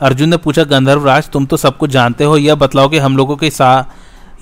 [0.00, 3.36] अर्जुन ने पूछा गंधर्वराज तुम तो सब कुछ जानते हो, यह बतलाओ कि हम लोगों
[3.36, 3.86] के सा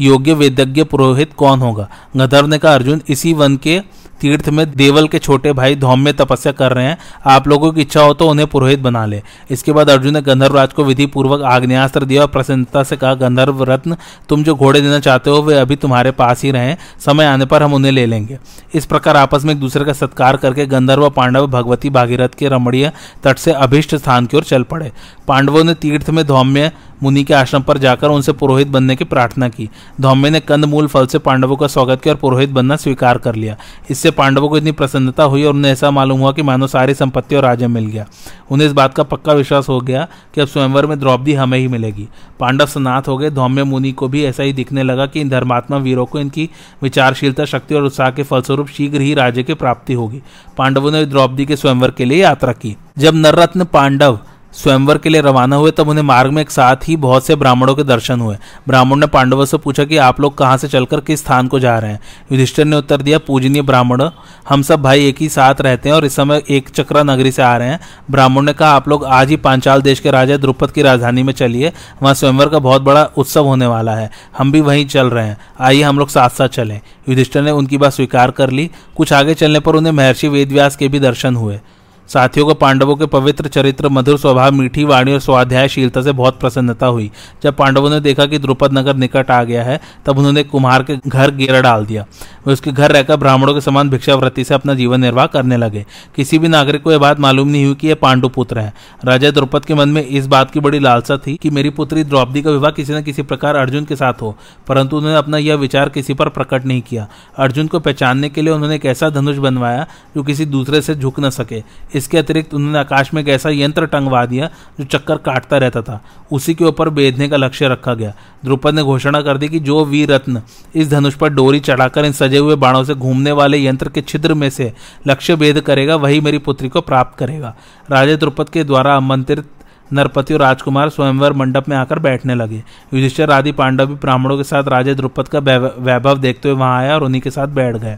[0.00, 1.88] योग्य वेदज्ञ पुरोहित कौन होगा?
[2.16, 3.80] गंधर्व ने कहा, अर्जुन, इसी वन के
[4.20, 6.96] तीर्थ में देवल के छोटे भाई धौम में तपस्या कर रहे हैं।
[7.26, 10.56] आप लोगों की इच्छा हो तो उन्हें पुरोहित बना ले। इसके बाद अर्जुन ने गंधर्व
[10.56, 13.96] राज को विधि पूर्वक आग्नेस्त्र दिया और प्रसन्नता से कहा, गंधर्व रत्न,
[14.28, 17.62] तुम जो घोड़े देना चाहते हो, वे अभी तुम्हारे पास ही रहे। समय आने पर
[17.62, 18.38] हम उन्हें ले लेंगे।
[18.74, 22.90] इस प्रकार आपस में एक दूसरे का सत्कार करके गंधर्व, पांडव, भगवती, भागीरथ के रमणीय
[23.24, 24.92] तट से अभिष्ट स्थान की ओर चल पड़े।
[25.28, 26.72] पांडवों ने तीर्थ में धौम्य
[27.02, 29.68] मुनि के आश्रम पर जाकर उनसे पुरोहित बनने की प्रार्थना की।
[30.00, 33.34] धौम्य ने कंद मूल फल से पांडवों का स्वागत किया और पुरोहित बनना स्वीकार कर
[33.34, 33.56] लिया।
[33.90, 37.36] इससे पांडवों को इतनी प्रसन्नता हुई और उन्हें ऐसा मालूम हुआ कि मानो सारी संपत्ति
[37.36, 38.06] और राज्य मिल गया।
[38.50, 41.68] उन्हें इस बात का पक्का विश्वास हो गया कि अब स्वयंवर में द्रौपदी हमें ही
[41.68, 42.08] मिलेगी।
[42.40, 45.76] पांडव स्नात हो गए। धौम्य मुनि को भी ऐसा ही दिखने लगा कि इन धर्मात्मा
[45.76, 46.48] वीरों को इनकी
[46.82, 50.22] विचारशीलता, शक्ति और उत्साह के फलस्वरूप शीघ्र ही राज्य की प्राप्ति होगी।
[50.58, 54.18] पांडवों ने द्रौपदी के स्वयंवर के लिए यात्रा की। जब नररत्न पांडव
[54.52, 57.74] स्वयंवर के लिए रवाना हुए, तब उन्हें मार्ग में एक साथ ही बहुत से ब्राह्मणों
[57.74, 58.36] के दर्शन हुए।
[58.68, 61.78] ब्राह्मण ने पांडवों से पूछा कि आप लोग कहाँ से चलकर किस स्थान को जा
[61.78, 62.00] रहे हैं?
[62.32, 64.08] युधिष्ठिर ने उत्तर दिया, पूजनीय ब्राह्मण,
[64.48, 67.42] हम सब भाई एक ही साथ रहते हैं और इस समय एक चक्रा नगरी से
[67.42, 67.80] आ रहे हैं।
[68.10, 71.32] ब्राह्मण ने कहा, आप लोग आज ही पांचाल देश के राजा द्रुपद की राजधानी में
[71.32, 71.72] चलिए,
[72.02, 75.38] वहाँ स्वयंवर का बहुत बड़ा उत्सव होने वाला है। हम भी वहीं चल रहे हैं।
[75.60, 79.34] आइए हम लोग साथ साथ चलें। युधिष्ठिर ने उनकी बात स्वीकार कर ली। कुछ आगे
[79.34, 81.60] चलने पर उन्हें महर्षि वेदव्यास के भी दर्शन हुए।
[82.08, 86.86] साथियों को पांडवों के पवित्र चरित्र, मधुर स्वभाव, मीठी वाणी और स्वाध्यायशीलता से बहुत प्रसन्नता
[86.86, 87.10] हुई।
[87.42, 90.96] जब पांडवों ने देखा कि द्रुपद नगर निकट आ गया है, तब उन्होंने कुम्हार के
[91.06, 92.06] घर गेरा डाल दिया।
[92.48, 95.84] वे उसके घर रहकर ब्राह्मणों के समान भिक्षावृत्ति से अपना जीवन निर्वाह करने लगे।
[96.16, 98.72] किसी भी नागरिक को यह बात मालूम नहीं हुई कि यह पांडु पुत्र है।
[99.04, 102.42] राजा द्रौपद के मन में इस बात की बड़ी लालसा थी कि मेरी पुत्री द्रौपदी
[102.42, 104.34] का विवाह किसी न किसी प्रकार अर्जुन के साथ हो,
[104.68, 107.06] परंतु उन्होंने अपना यह विचार किसी पर प्रकट नहीं किया।
[107.38, 109.86] अर्जुन को पहचानने के लिए उन्होंने एक ऐसा धनुष बनवाया
[110.16, 111.62] जो किसी दूसरे से झुक न सके।
[111.94, 116.00] इसके अतिरिक्त उन्होंने आकाश में एक ऐसा यंत्र टंगवा दिया जो चक्कर काटता रहता था।
[116.32, 118.12] उसी के ऊपर बेधने का लक्ष्य रखा गया।
[118.44, 120.42] द्रुपद ने घोषणा कर दी कि जो वीर रत्न
[120.74, 124.34] इस धनुष पर डोरी चढ़ाकर इन सजे हुए बाणों से घूमने वाले यंत्र के छिद्र
[124.34, 124.72] में से
[125.06, 127.54] लक्ष्य भेद करेगा, वही मेरी पुत्री को प्राप्त करेगा।
[127.90, 129.44] राजा द्रुपद के द्वारा आमंत्रित
[129.92, 132.62] नरपति और राजकुमार स्वयंवर मंडप में आकर बैठने लगे।
[132.94, 136.94] युधिष्ठिर, आदि पांडव भी ब्राह्मणों के साथ राजा द्रुपद का वैभव देखते हुए वहाँ आया
[136.94, 137.96] और उन्हीं के साथ बैठ गए।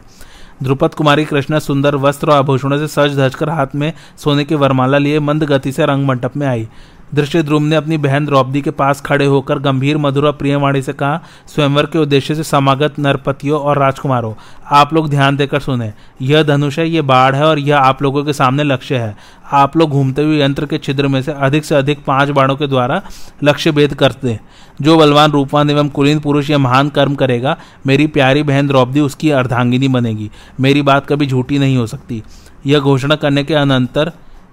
[0.63, 4.55] द्रुपद, कुमारी कृष्णा, सुंदर वस्त्र और आभूषणों से सज धज कर हाथ में सोने की
[4.55, 6.67] वरमाला लिए मंद गति से रंग मंडप में आई।
[7.15, 10.93] दृश्य ध्रुव ने अपनी बहन द्रौपदी के पास खड़े होकर गंभीर, मधुर और प्रियवाणी से
[10.93, 14.33] कहा, स्वयंवर के उद्देश्य से समागत नरपतियों और राजकुमारों,
[14.67, 15.91] आप लोग ध्यान देकर सुने।
[16.21, 19.15] यह धनुष है ये बाढ़ है और यह आप लोगों के सामने लक्ष्य है।
[19.51, 22.67] आप लोग घूमते हुए यंत्र के छिद्र में से अधिक से अधिक पाँच बाणों के
[22.67, 23.01] द्वारा
[23.43, 24.39] लक्ष्य भेद करते
[24.81, 27.57] जो बलवान रूपवान एवं कुलीन पुरुष यह महान कर्म करेगा,
[27.87, 32.23] मेरी प्यारी बहन द्रौपदी उसकी अर्धांगिनी बनेगी। मेरी बात कभी झूठी नहीं हो सकती।
[32.65, 34.11] यह घोषणा करने के अनंतर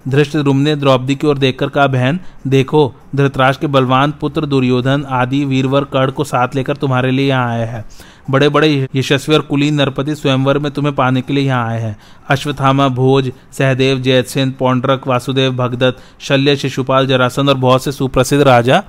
[0.09, 5.44] धृष्ट ने द्रौपदी की ओर देखकर कहा, बहन, देखो, धृतराज के बलवान, पुत्र दुर्योधन आदि
[5.44, 7.84] वीरवर कर्ण को साथ लेकर तुम्हारे लिए यहाँ आया है।
[8.31, 11.97] बड़े बड़े यशस्वी और कुलीन नरपति स्वयंवर में तुम्हें पाने के लिए यहाँ आए हैं।
[12.31, 18.83] अश्वत्थामा, भोज, सहदेव जयसेन पौंड्रक, वासुदेव, भगदत्त, शल्य, शिशुपाल जरासन और बहुत से सुप्रसिद्ध राजा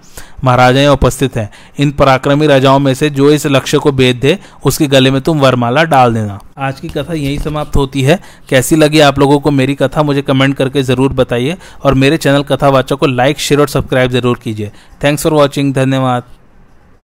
[0.44, 4.88] महाराजाएँ उपस्थित हैं। इन पराक्रमी राजाओं में से जो इस लक्ष्य को बेद दे, उसके
[4.88, 8.20] गले में तुम वरमाला डाल देना। आज की कथा यही समाप्त होती है।
[8.50, 12.44] कैसी लगी आप लोगों को मेरी कथा, मुझे कमेंट करके ज़रूर बताइए। और मेरे चैनल
[12.44, 14.72] कथावाचक को लाइक, शेयर और सब्सक्राइब ज़रूर कीजिए।
[15.04, 16.24] थैंक्स फॉर वॉचिंग, धन्यवाद।